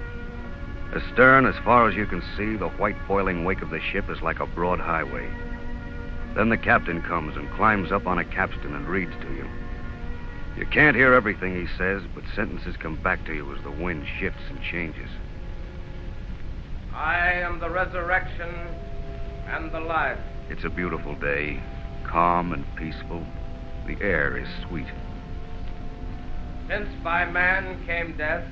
Astern, 0.96 1.46
as 1.46 1.54
far 1.64 1.88
as 1.88 1.96
you 1.96 2.08
can 2.08 2.24
see, 2.36 2.56
the 2.56 2.70
white 2.70 2.96
boiling 3.08 3.46
wake 3.46 3.62
of 3.62 3.70
the 3.70 3.80
ship 3.80 4.10
is 4.10 4.24
like 4.24 4.40
a 4.40 4.48
broad 4.48 4.80
highway. 4.80 5.30
Then 6.34 6.50
the 6.50 6.58
captain 6.58 7.04
comes 7.04 7.38
and 7.38 7.52
climbs 7.52 7.92
up 7.92 8.08
on 8.08 8.18
a 8.18 8.26
capstan 8.26 8.74
and 8.74 8.88
reads 8.88 9.14
to 9.22 9.32
you. 9.36 9.48
You 10.58 10.66
can't 10.66 10.96
hear 10.96 11.14
everything 11.14 11.54
he 11.54 11.68
says, 11.78 12.02
but 12.16 12.24
sentences 12.36 12.78
come 12.78 12.96
back 12.96 13.24
to 13.28 13.36
you 13.36 13.56
as 13.56 13.62
the 13.62 13.70
wind 13.70 14.08
shifts 14.20 14.42
and 14.50 14.60
changes. 14.64 15.10
I 16.96 17.34
am 17.34 17.60
the 17.60 17.70
resurrection 17.70 18.50
and 19.46 19.72
the 19.72 19.82
life. 19.82 20.18
It's 20.52 20.66
a 20.66 20.70
beautiful 20.70 21.16
day, 21.16 21.62
calm 22.04 22.52
and 22.52 22.66
peaceful. 22.76 23.26
The 23.88 23.96
air 24.02 24.36
is 24.38 24.50
sweet. 24.68 24.86
Since 26.68 26.90
by 27.02 27.24
man 27.24 27.82
came 27.86 28.18
death, 28.18 28.44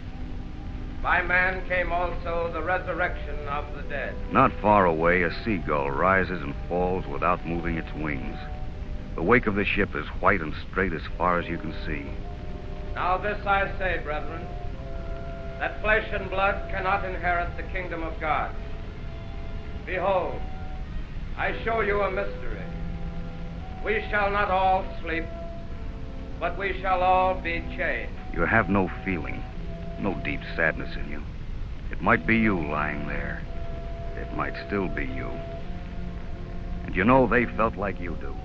by 1.03 1.21
man 1.21 1.67
came 1.67 1.91
also 1.91 2.51
the 2.53 2.63
resurrection 2.63 3.38
of 3.49 3.65
the 3.75 3.81
dead. 3.89 4.15
Not 4.31 4.53
far 4.62 4.85
away, 4.85 5.23
a 5.23 5.43
seagull 5.43 5.91
rises 5.91 6.41
and 6.41 6.55
falls 6.69 7.05
without 7.05 7.45
moving 7.45 7.75
its 7.75 7.93
wings. 7.93 8.38
The 9.15 9.23
wake 9.23 9.45
of 9.45 9.55
the 9.55 9.65
ship 9.65 9.93
is 9.93 10.07
white 10.21 10.39
and 10.39 10.53
straight 10.71 10.93
as 10.93 11.01
far 11.17 11.38
as 11.38 11.49
you 11.49 11.57
can 11.57 11.73
see. 11.85 12.05
Now 12.95 13.17
this 13.17 13.45
I 13.45 13.77
say, 13.77 13.99
brethren, 14.05 14.47
that 15.59 15.81
flesh 15.81 16.07
and 16.13 16.29
blood 16.29 16.71
cannot 16.71 17.03
inherit 17.03 17.57
the 17.57 17.63
kingdom 17.63 18.03
of 18.03 18.17
God. 18.21 18.55
Behold, 19.85 20.39
I 21.39 21.56
show 21.63 21.80
you 21.80 22.02
a 22.02 22.12
mystery. 22.12 22.62
We 23.86 24.06
shall 24.10 24.30
not 24.30 24.52
all 24.52 24.86
sleep, 25.02 25.23
but 26.38 26.58
we 26.58 26.78
shall 26.82 27.02
all 27.02 27.34
be 27.34 27.63
changed. 27.78 28.12
You 28.34 28.41
have 28.41 28.67
no 28.67 28.91
feeling, 29.06 29.41
no 29.99 30.15
deep 30.25 30.41
sadness 30.58 30.93
in 30.97 31.10
you. 31.10 31.23
It 31.91 32.02
might 32.02 32.28
be 32.28 32.36
you 32.36 32.60
lying 32.69 33.08
there. 33.08 33.41
It 34.17 34.36
might 34.36 34.54
still 34.67 34.89
be 34.89 35.06
you. 35.06 35.32
And 36.86 36.93
you 36.93 37.06
know 37.06 37.25
they 37.25 37.45
felt 37.45 37.78
like 37.78 38.02
you 38.02 38.17
do. 38.19 38.36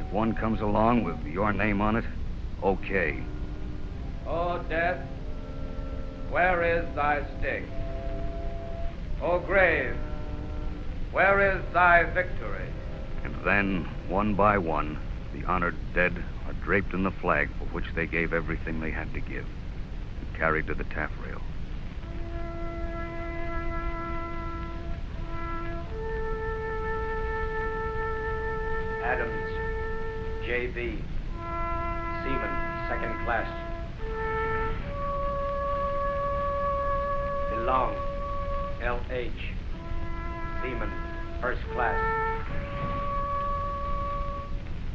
If 0.00 0.12
one 0.12 0.34
comes 0.34 0.60
along 0.60 1.04
with 1.04 1.24
your 1.32 1.52
name 1.52 1.80
on 1.80 1.94
it, 1.94 2.04
okay. 2.60 3.22
O 4.26 4.60
death, 4.68 4.98
where 6.30 6.64
is 6.64 6.92
thy 6.96 7.24
sting? 7.38 7.70
O 9.22 9.38
grave, 9.38 9.96
where 11.16 11.56
is 11.56 11.64
thy 11.72 12.04
victory? 12.04 12.68
And 13.24 13.34
then, 13.42 13.88
one 14.06 14.34
by 14.34 14.58
one, 14.58 14.98
the 15.32 15.46
honored 15.46 15.74
dead 15.94 16.12
are 16.46 16.52
draped 16.62 16.92
in 16.92 17.04
the 17.04 17.10
flag 17.10 17.48
for 17.58 17.64
which 17.72 17.86
they 17.94 18.04
gave 18.04 18.34
everything 18.34 18.80
they 18.80 18.90
had 18.90 19.10
to 19.14 19.20
give 19.20 19.46
and 19.46 20.36
carried 20.36 20.66
to 20.66 20.74
the 20.74 20.84
taffrail. 20.84 21.40
Adams, 29.02 29.48
J.B., 30.44 30.98
Seaman, 32.24 32.88
second 32.90 33.24
class. 33.24 33.48
Long, 37.64 37.96
L.H. 38.82 39.32
Seaman, 40.62 41.05
first 41.40 41.60
class. 41.74 41.98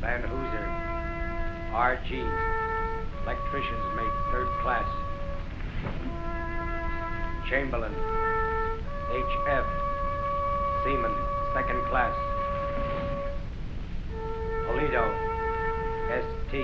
Van 0.02 0.22
Hooser, 0.24 0.68
R.G. 1.74 2.16
Electrician's 3.24 3.96
mate, 3.96 4.18
third 4.32 4.48
class. 4.64 4.86
Chamberlain, 7.50 7.94
H.F. 9.12 9.66
Seaman, 10.84 11.14
second 11.54 11.82
class. 11.90 12.16
Polito, 14.66 15.06
S.T. 16.10 16.58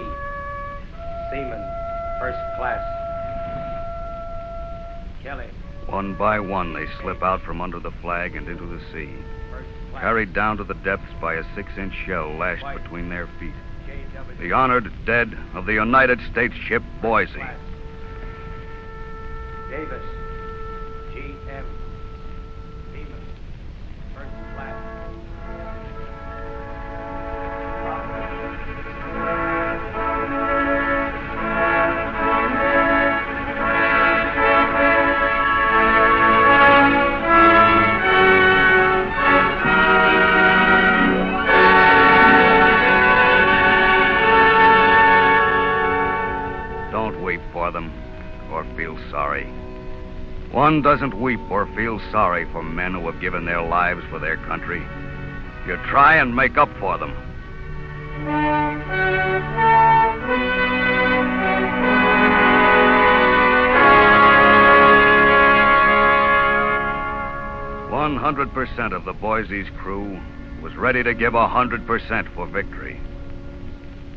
Seaman, 1.30 1.64
first 2.20 2.40
class. 2.58 2.82
Kelly, 5.22 5.48
One 5.88 6.16
by 6.16 6.40
one, 6.40 6.74
they 6.74 6.86
slip 7.02 7.22
out 7.22 7.42
from 7.44 7.62
under 7.62 7.80
the 7.80 7.92
flag 8.02 8.36
and 8.36 8.48
into 8.48 8.66
the 8.66 8.80
sea. 8.94 9.12
Carried 10.00 10.34
down 10.34 10.58
to 10.58 10.64
the 10.64 10.74
depths 10.74 11.14
by 11.22 11.36
a 11.36 11.44
six 11.56 11.72
inch 11.78 11.94
shell 12.06 12.36
lashed 12.38 12.66
between 12.84 13.10
their 13.10 13.28
feet. 13.40 13.56
The 14.40 14.52
honored 14.52 14.92
dead 15.06 15.38
of 15.54 15.66
the 15.66 15.74
United 15.74 16.20
States 16.32 16.56
ship 16.68 16.84
Boise. 17.02 17.44
Davis, 19.70 20.04
G.M. 21.14 21.66
or 48.52 48.66
feel 48.76 48.98
sorry. 49.10 49.46
One 50.52 50.82
doesn't 50.82 51.20
weep 51.20 51.40
or 51.50 51.68
feel 51.76 52.00
sorry 52.12 52.46
for 52.52 52.64
men 52.64 52.94
who 52.94 53.06
have 53.10 53.20
given 53.20 53.46
their 53.46 53.62
lives 53.62 54.04
for 54.10 54.20
their 54.20 54.38
country. 54.38 54.82
You 55.68 55.76
try 55.90 56.16
and 56.16 56.36
make 56.36 56.58
up 56.58 56.70
for 56.80 56.98
them. 56.98 57.12
One 67.92 68.16
hundred 68.16 68.54
percent 68.54 68.94
of 68.94 69.04
the 69.04 69.14
Boise's 69.14 69.68
crew 69.78 70.20
was 70.62 70.76
ready 70.76 71.04
to 71.04 71.14
give 71.14 71.36
a 71.36 71.48
hundred 71.48 71.86
percent 71.86 72.28
for 72.34 72.48
victory. 72.48 73.00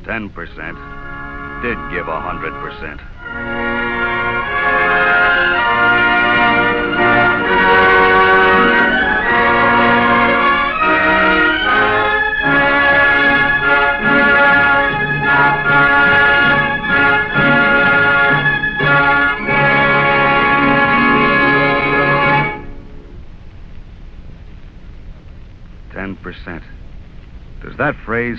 Ten 0.05 0.31
percent 0.31 0.79
did 1.63 1.77
give 1.91 2.07
a 2.09 2.21
hundred 2.21 2.53
percent. 2.61 3.01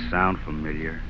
Sound 0.10 0.38
familiar? 0.46 1.02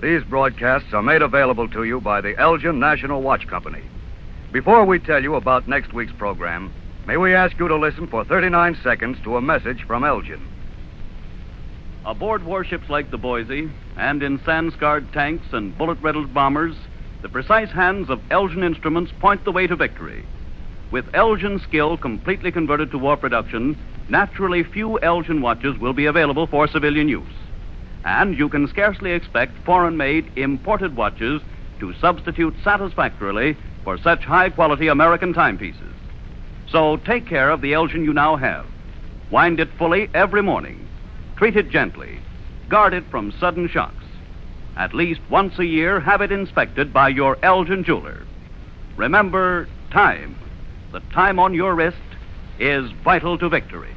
These 0.00 0.22
broadcasts 0.24 0.92
are 0.92 1.02
made 1.02 1.22
available 1.22 1.68
to 1.70 1.82
you 1.82 2.00
by 2.00 2.20
the 2.20 2.38
Elgin 2.38 2.78
National 2.78 3.22
Watch 3.22 3.46
Company. 3.48 3.82
Before 4.52 4.84
we 4.84 5.00
tell 5.00 5.22
you 5.22 5.34
about 5.34 5.66
next 5.66 5.92
week's 5.92 6.12
program, 6.12 6.72
may 7.06 7.16
we 7.16 7.34
ask 7.34 7.58
you 7.58 7.66
to 7.66 7.76
listen 7.76 8.06
for 8.06 8.24
39 8.24 8.78
seconds 8.84 9.18
to 9.24 9.36
a 9.36 9.42
message 9.42 9.82
from 9.84 10.04
Elgin. 10.04 10.46
Aboard 12.04 12.44
warships 12.44 12.88
like 12.88 13.10
the 13.10 13.18
Boise 13.18 13.68
and 13.96 14.22
in 14.22 14.40
sand 14.44 14.72
scarred 14.74 15.12
tanks 15.12 15.46
and 15.52 15.76
bullet 15.76 15.98
riddled 16.00 16.32
bombers, 16.32 16.76
the 17.22 17.28
precise 17.28 17.70
hands 17.70 18.08
of 18.10 18.20
Elgin 18.30 18.62
instruments 18.62 19.10
point 19.18 19.44
the 19.44 19.50
way 19.50 19.66
to 19.66 19.74
victory. 19.74 20.24
With 20.96 21.14
Elgin 21.14 21.58
skill 21.58 21.98
completely 21.98 22.50
converted 22.50 22.90
to 22.90 22.96
war 22.98 23.18
production, 23.18 23.76
naturally 24.08 24.64
few 24.64 24.98
Elgin 25.00 25.42
watches 25.42 25.76
will 25.76 25.92
be 25.92 26.06
available 26.06 26.46
for 26.46 26.66
civilian 26.66 27.06
use. 27.06 27.36
And 28.06 28.38
you 28.38 28.48
can 28.48 28.66
scarcely 28.66 29.12
expect 29.12 29.62
foreign 29.66 29.98
made 29.98 30.32
imported 30.36 30.96
watches 30.96 31.42
to 31.80 31.92
substitute 32.00 32.54
satisfactorily 32.64 33.58
for 33.84 33.98
such 33.98 34.24
high 34.24 34.48
quality 34.48 34.88
American 34.88 35.34
timepieces. 35.34 35.92
So 36.66 36.96
take 36.96 37.26
care 37.26 37.50
of 37.50 37.60
the 37.60 37.74
Elgin 37.74 38.02
you 38.02 38.14
now 38.14 38.36
have. 38.36 38.64
Wind 39.30 39.60
it 39.60 39.68
fully 39.76 40.08
every 40.14 40.42
morning. 40.42 40.88
Treat 41.36 41.56
it 41.56 41.68
gently. 41.68 42.20
Guard 42.70 42.94
it 42.94 43.04
from 43.10 43.34
sudden 43.38 43.68
shocks. 43.68 44.06
At 44.78 44.94
least 44.94 45.20
once 45.28 45.58
a 45.58 45.66
year, 45.66 46.00
have 46.00 46.22
it 46.22 46.32
inspected 46.32 46.90
by 46.90 47.10
your 47.10 47.36
Elgin 47.42 47.84
jeweler. 47.84 48.22
Remember, 48.96 49.68
time. 49.90 50.34
The 50.96 51.02
time 51.12 51.38
on 51.38 51.52
your 51.52 51.74
wrist 51.74 51.98
is 52.58 52.90
vital 53.04 53.36
to 53.36 53.50
victory. 53.50 53.94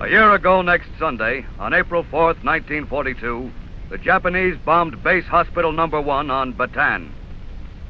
A 0.00 0.08
year 0.10 0.32
ago 0.32 0.62
next 0.62 0.88
Sunday, 0.98 1.46
on 1.60 1.74
April 1.74 2.02
4th, 2.02 2.42
1942, 2.42 3.52
the 3.88 3.98
Japanese 3.98 4.56
bombed 4.64 5.00
Base 5.04 5.26
Hospital 5.26 5.70
Number 5.70 6.00
1 6.00 6.28
on 6.28 6.52
Bataan. 6.52 7.10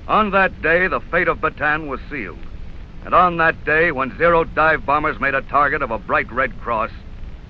On 0.06 0.30
that 0.32 0.60
day, 0.60 0.88
the 0.88 1.00
fate 1.00 1.28
of 1.28 1.38
Bataan 1.38 1.86
was 1.86 2.00
sealed. 2.10 2.36
And 3.06 3.14
on 3.14 3.38
that 3.38 3.64
day, 3.64 3.92
when 3.92 4.14
Zero 4.18 4.44
dive 4.44 4.84
bombers 4.84 5.18
made 5.18 5.34
a 5.34 5.40
target 5.40 5.80
of 5.80 5.90
a 5.90 5.98
bright 5.98 6.30
red 6.30 6.60
cross, 6.60 6.90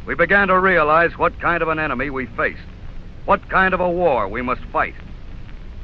we 0.07 0.15
began 0.15 0.47
to 0.47 0.61
realize 0.61 1.19
what 1.19 1.41
kind 1.41 1.61
of 1.61 1.69
an 1.69 1.81
enemy 1.81 2.09
we 2.09 2.27
faced, 2.27 2.63
what 3.27 3.49
kind 3.51 3.75
of 3.75 3.81
a 3.81 3.91
war 3.91 4.27
we 4.29 4.41
must 4.41 4.63
fight. 4.73 4.95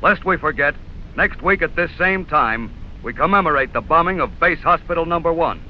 Lest 0.00 0.24
we 0.24 0.36
forget, 0.36 0.74
next 1.16 1.42
week 1.42 1.60
at 1.60 1.76
this 1.76 1.90
same 1.98 2.24
time, 2.24 2.72
we 3.02 3.12
commemorate 3.12 3.72
the 3.72 3.80
bombing 3.80 4.20
of 4.20 4.40
Base 4.40 4.60
Hospital 4.60 5.04
Number 5.04 5.32
1, 5.32 5.60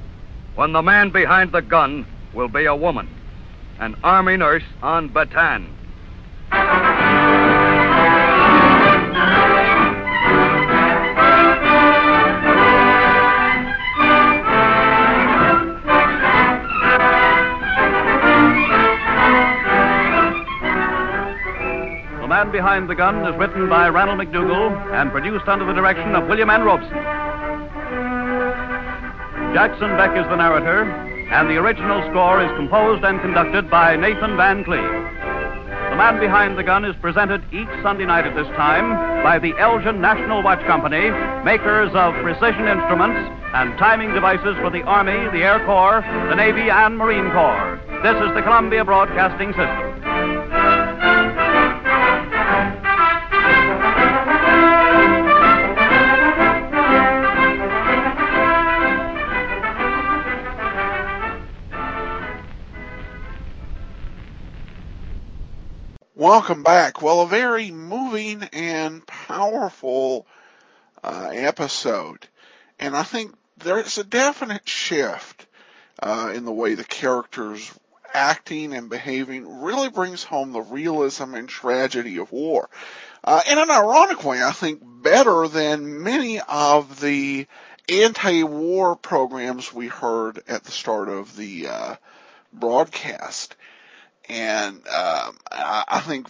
when 0.55 0.71
the 0.71 0.81
man 0.81 1.09
behind 1.09 1.51
the 1.51 1.61
gun 1.61 2.05
will 2.33 2.47
be 2.47 2.65
a 2.65 2.75
woman, 2.75 3.09
an 3.79 3.95
Army 4.03 4.37
nurse 4.37 4.63
on 4.81 5.09
Bataan. 5.09 5.67
Man 22.43 22.51
Behind 22.51 22.89
the 22.89 22.95
Gun 22.95 23.25
is 23.25 23.39
written 23.39 23.69
by 23.69 23.87
Ranald 23.87 24.17
MacDougall 24.17 24.75
and 24.91 25.11
produced 25.11 25.47
under 25.47 25.63
the 25.63 25.71
direction 25.71 26.13
of 26.13 26.27
William 26.27 26.49
N. 26.49 26.63
Robson. 26.63 26.91
Jackson 29.55 29.95
Beck 29.95 30.11
is 30.19 30.27
the 30.27 30.35
narrator, 30.35 30.83
and 31.31 31.49
the 31.49 31.55
original 31.55 32.03
score 32.11 32.43
is 32.43 32.51
composed 32.57 33.01
and 33.05 33.21
conducted 33.21 33.71
by 33.71 33.95
Nathan 33.95 34.35
Van 34.35 34.61
Cleave. 34.65 34.83
The 34.83 35.95
Man 35.95 36.19
Behind 36.19 36.57
the 36.57 36.63
Gun 36.63 36.83
is 36.83 36.97
presented 36.99 37.41
each 37.53 37.71
Sunday 37.81 38.03
night 38.03 38.27
at 38.27 38.35
this 38.35 38.51
time 38.59 38.91
by 39.23 39.39
the 39.39 39.55
Elgin 39.57 40.01
National 40.01 40.43
Watch 40.43 40.59
Company, 40.67 41.15
makers 41.47 41.95
of 41.95 42.11
precision 42.27 42.67
instruments 42.67 43.23
and 43.55 43.71
timing 43.79 44.13
devices 44.13 44.59
for 44.59 44.69
the 44.69 44.83
Army, 44.83 45.31
the 45.31 45.47
Air 45.47 45.63
Corps, 45.63 46.03
the 46.27 46.35
Navy, 46.35 46.67
and 46.67 46.97
Marine 46.97 47.31
Corps. 47.31 47.79
This 48.03 48.19
is 48.19 48.35
the 48.35 48.43
Columbia 48.43 48.83
Broadcasting 48.83 49.55
System. 49.55 49.92
Welcome 66.23 66.63
back. 66.63 67.01
Well, 67.01 67.19
a 67.19 67.27
very 67.27 67.69
moving 67.69 68.43
and 68.53 69.05
powerful 69.05 70.25
uh, 71.03 71.31
episode. 71.33 72.25
And 72.79 72.95
I 72.95 73.03
think 73.03 73.35
there's 73.57 73.97
a 73.97 74.05
definite 74.05 74.65
shift 74.65 75.45
uh, 76.01 76.31
in 76.33 76.45
the 76.45 76.53
way 76.53 76.75
the 76.75 76.85
characters 76.85 77.69
acting 78.13 78.73
and 78.73 78.89
behaving 78.89 79.63
really 79.63 79.89
brings 79.89 80.23
home 80.23 80.53
the 80.53 80.61
realism 80.61 81.33
and 81.33 81.49
tragedy 81.49 82.19
of 82.19 82.31
war. 82.31 82.69
Uh, 83.21 83.41
in 83.51 83.57
an 83.57 83.69
ironic 83.69 84.23
way, 84.23 84.41
I 84.41 84.53
think 84.53 84.79
better 84.81 85.49
than 85.49 86.03
many 86.03 86.39
of 86.39 87.01
the 87.01 87.47
anti-war 87.89 88.95
programs 88.95 89.73
we 89.73 89.89
heard 89.89 90.41
at 90.47 90.63
the 90.63 90.71
start 90.71 91.09
of 91.09 91.35
the 91.35 91.67
uh, 91.67 91.95
broadcast. 92.53 93.57
And 94.29 94.75
um, 94.87 95.37
I, 95.51 95.83
I 95.87 95.99
think 95.99 96.27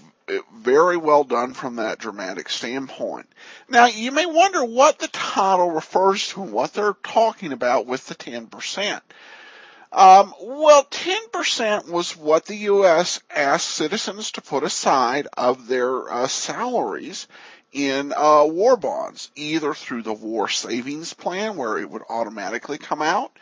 very 0.56 0.98
well 0.98 1.24
done 1.24 1.54
from 1.54 1.78
that 1.78 2.00
dramatic 2.00 2.50
standpoint. 2.50 3.28
Now, 3.70 3.88
you 3.88 4.12
may 4.12 4.26
wonder 4.26 4.64
what 4.64 5.00
the 5.00 5.08
title 5.08 5.72
refers 5.72 6.30
to 6.30 6.44
and 6.44 6.52
what 6.52 6.74
they're 6.74 6.96
talking 7.04 7.52
about 7.52 7.86
with 7.86 8.06
the 8.08 8.16
10%. 8.16 9.02
Um, 9.92 10.34
well, 10.42 10.86
10% 10.86 11.90
was 11.90 12.18
what 12.18 12.46
the 12.46 12.56
U.S. 12.56 13.22
asked 13.30 13.70
citizens 13.70 14.32
to 14.32 14.42
put 14.42 14.64
aside 14.64 15.28
of 15.38 15.68
their 15.68 16.12
uh, 16.12 16.28
salaries 16.28 17.28
in 17.72 18.14
uh, 18.16 18.46
war 18.46 18.76
bonds, 18.76 19.30
either 19.36 19.74
through 19.74 20.04
the 20.04 20.14
war 20.14 20.48
savings 20.48 21.14
plan 21.14 21.58
where 21.58 21.78
it 21.78 21.90
would 21.90 22.04
automatically 22.10 22.80
come 22.80 23.02
out, 23.04 23.38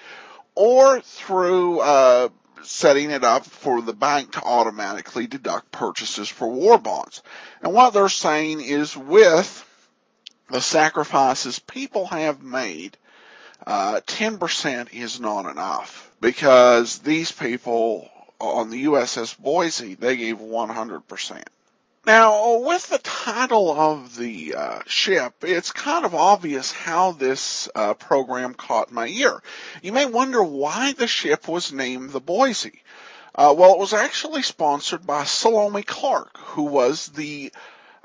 or 0.56 1.00
through 1.00 1.80
uh, 1.80 2.30
setting 2.63 3.12
it 3.12 3.24
up 3.24 3.45
for 3.45 3.82
the 3.82 3.93
bank 3.93 4.34
to 4.34 4.43
automatically 4.43 5.28
deduct 5.28 5.71
purchases 5.71 6.30
for 6.30 6.47
war 6.50 6.78
bonds. 6.78 7.21
And 7.62 7.74
what 7.74 7.93
they're 7.93 8.10
saying 8.10 8.62
is 8.62 8.95
with 8.95 9.67
the 10.50 10.62
sacrifices 10.62 11.60
people 11.60 12.08
have 12.08 12.41
made, 12.41 12.97
uh, 13.65 14.02
10% 14.06 14.93
is 14.93 15.19
not 15.19 15.50
enough 15.50 16.12
because 16.19 17.00
these 17.00 17.32
people 17.32 18.10
on 18.39 18.69
the 18.69 18.86
USS 18.86 19.38
Boise, 19.38 19.95
they 19.95 20.17
gave 20.17 20.39
100%. 20.39 21.43
Now, 22.04 22.58
with 22.58 22.88
the 22.88 22.98
title 22.98 23.72
of 23.80 24.16
the 24.16 24.56
uh, 24.56 24.80
ship, 24.88 25.36
it's 25.44 25.72
kind 25.72 26.04
of 26.04 26.16
obvious 26.16 26.72
how 26.72 27.12
this 27.12 27.70
uh, 27.76 27.94
program 27.94 28.56
caught 28.56 28.92
my 28.92 29.06
ear. 29.06 29.40
You 29.84 29.92
may 29.92 30.08
wonder 30.08 30.42
why 30.42 30.94
the 30.94 31.06
ship 31.06 31.48
was 31.48 31.72
named 31.72 32.10
the 32.10 32.20
Boise. 32.20 32.82
Uh, 33.36 33.54
well, 33.56 33.74
it 33.74 33.80
was 33.80 33.94
actually 33.94 34.42
sponsored 34.42 35.06
by 35.06 35.26
Salome 35.26 35.84
Clark, 35.84 36.38
who 36.38 36.64
was 36.64 37.10
the 37.10 37.54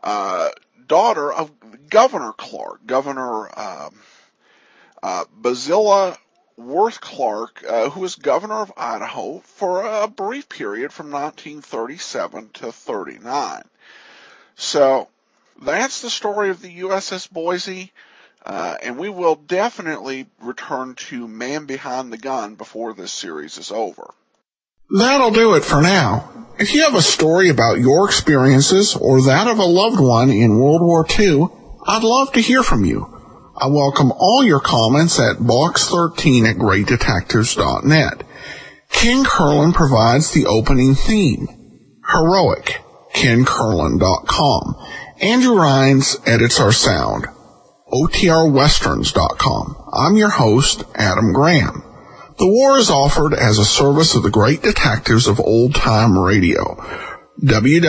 uh, 0.03 0.51
daughter 0.87 1.33
of 1.33 1.51
Governor 1.89 2.35
Clark, 2.35 2.87
Governor 2.87 3.59
um, 3.59 3.95
uh, 5.03 5.25
Barzillai 5.35 6.17
Worth 6.59 7.01
Clark, 7.01 7.65
uh, 7.67 7.89
who 7.89 8.01
was 8.01 8.17
governor 8.17 8.61
of 8.61 8.73
Idaho 8.77 9.39
for 9.41 9.87
a 9.87 10.07
brief 10.07 10.51
period 10.51 10.93
from 10.93 11.11
1937 11.11 12.51
to 12.55 12.73
39. 12.73 13.63
So 14.57 15.09
that's 15.63 16.03
the 16.03 16.11
story 16.11 16.51
of 16.51 16.61
the 16.61 16.81
USS 16.81 17.31
Boise, 17.31 17.93
uh, 18.45 18.77
and 18.83 18.99
we 18.99 19.09
will 19.11 19.37
definitely 19.37 20.27
return 20.41 20.95
to 20.95 21.29
Man 21.29 21.67
Behind 21.67 22.13
the 22.13 22.19
Gun 22.19 22.55
before 22.55 22.95
this 22.95 23.13
series 23.13 23.59
is 23.59 23.71
over. 23.71 24.13
That'll 24.91 25.31
do 25.31 25.55
it 25.55 25.65
for 25.65 25.83
now. 25.83 26.47
If 26.59 26.73
you 26.73 26.85
have 26.85 26.95
a 26.95 27.03
story 27.03 27.51
about 27.51 27.81
your 27.81 28.07
experiences 28.07 28.97
or 28.97 29.21
that 29.23 29.47
of 29.47 29.59
a 29.59 29.65
loved 29.65 30.01
one 30.01 30.31
in 30.31 30.59
World 30.59 30.81
War 30.81 31.05
II, 31.19 31.49
I'd 31.87 32.05
love 32.05 32.33
to 32.33 32.41
hear 32.41 32.63
from 32.63 32.85
you. 32.85 33.13
I 33.59 33.67
welcome 33.69 34.13
all 34.13 34.45
your 34.45 34.61
comments 34.61 35.19
at 35.19 35.37
box13 35.37 36.49
at 36.49 36.57
greatdetectives.net. 36.57 38.23
Ken 38.91 39.25
Curlin 39.25 39.73
provides 39.73 40.31
the 40.31 40.47
opening 40.47 40.95
theme. 40.95 41.49
Heroic. 42.11 42.81
KenCurlin.com. 43.17 44.77
Andrew 45.23 45.55
Rhynes 45.55 46.17
edits 46.27 46.61
our 46.61 46.73
sound. 46.73 47.27
OTRWesterns.com. 47.91 49.91
I'm 49.93 50.17
your 50.17 50.29
host, 50.29 50.85
Adam 50.95 51.33
Graham. 51.33 51.83
The 52.39 52.47
war 52.47 52.77
is 52.77 52.91
offered 52.91 53.33
as 53.33 53.59
a 53.59 53.65
service 53.65 54.15
of 54.15 54.23
the 54.23 54.31
great 54.31 54.61
detectives 54.61 55.29
of 55.29 55.41
old 55.41 55.75
time 55.75 56.19
radio. 56.19 56.75
www 57.43 57.87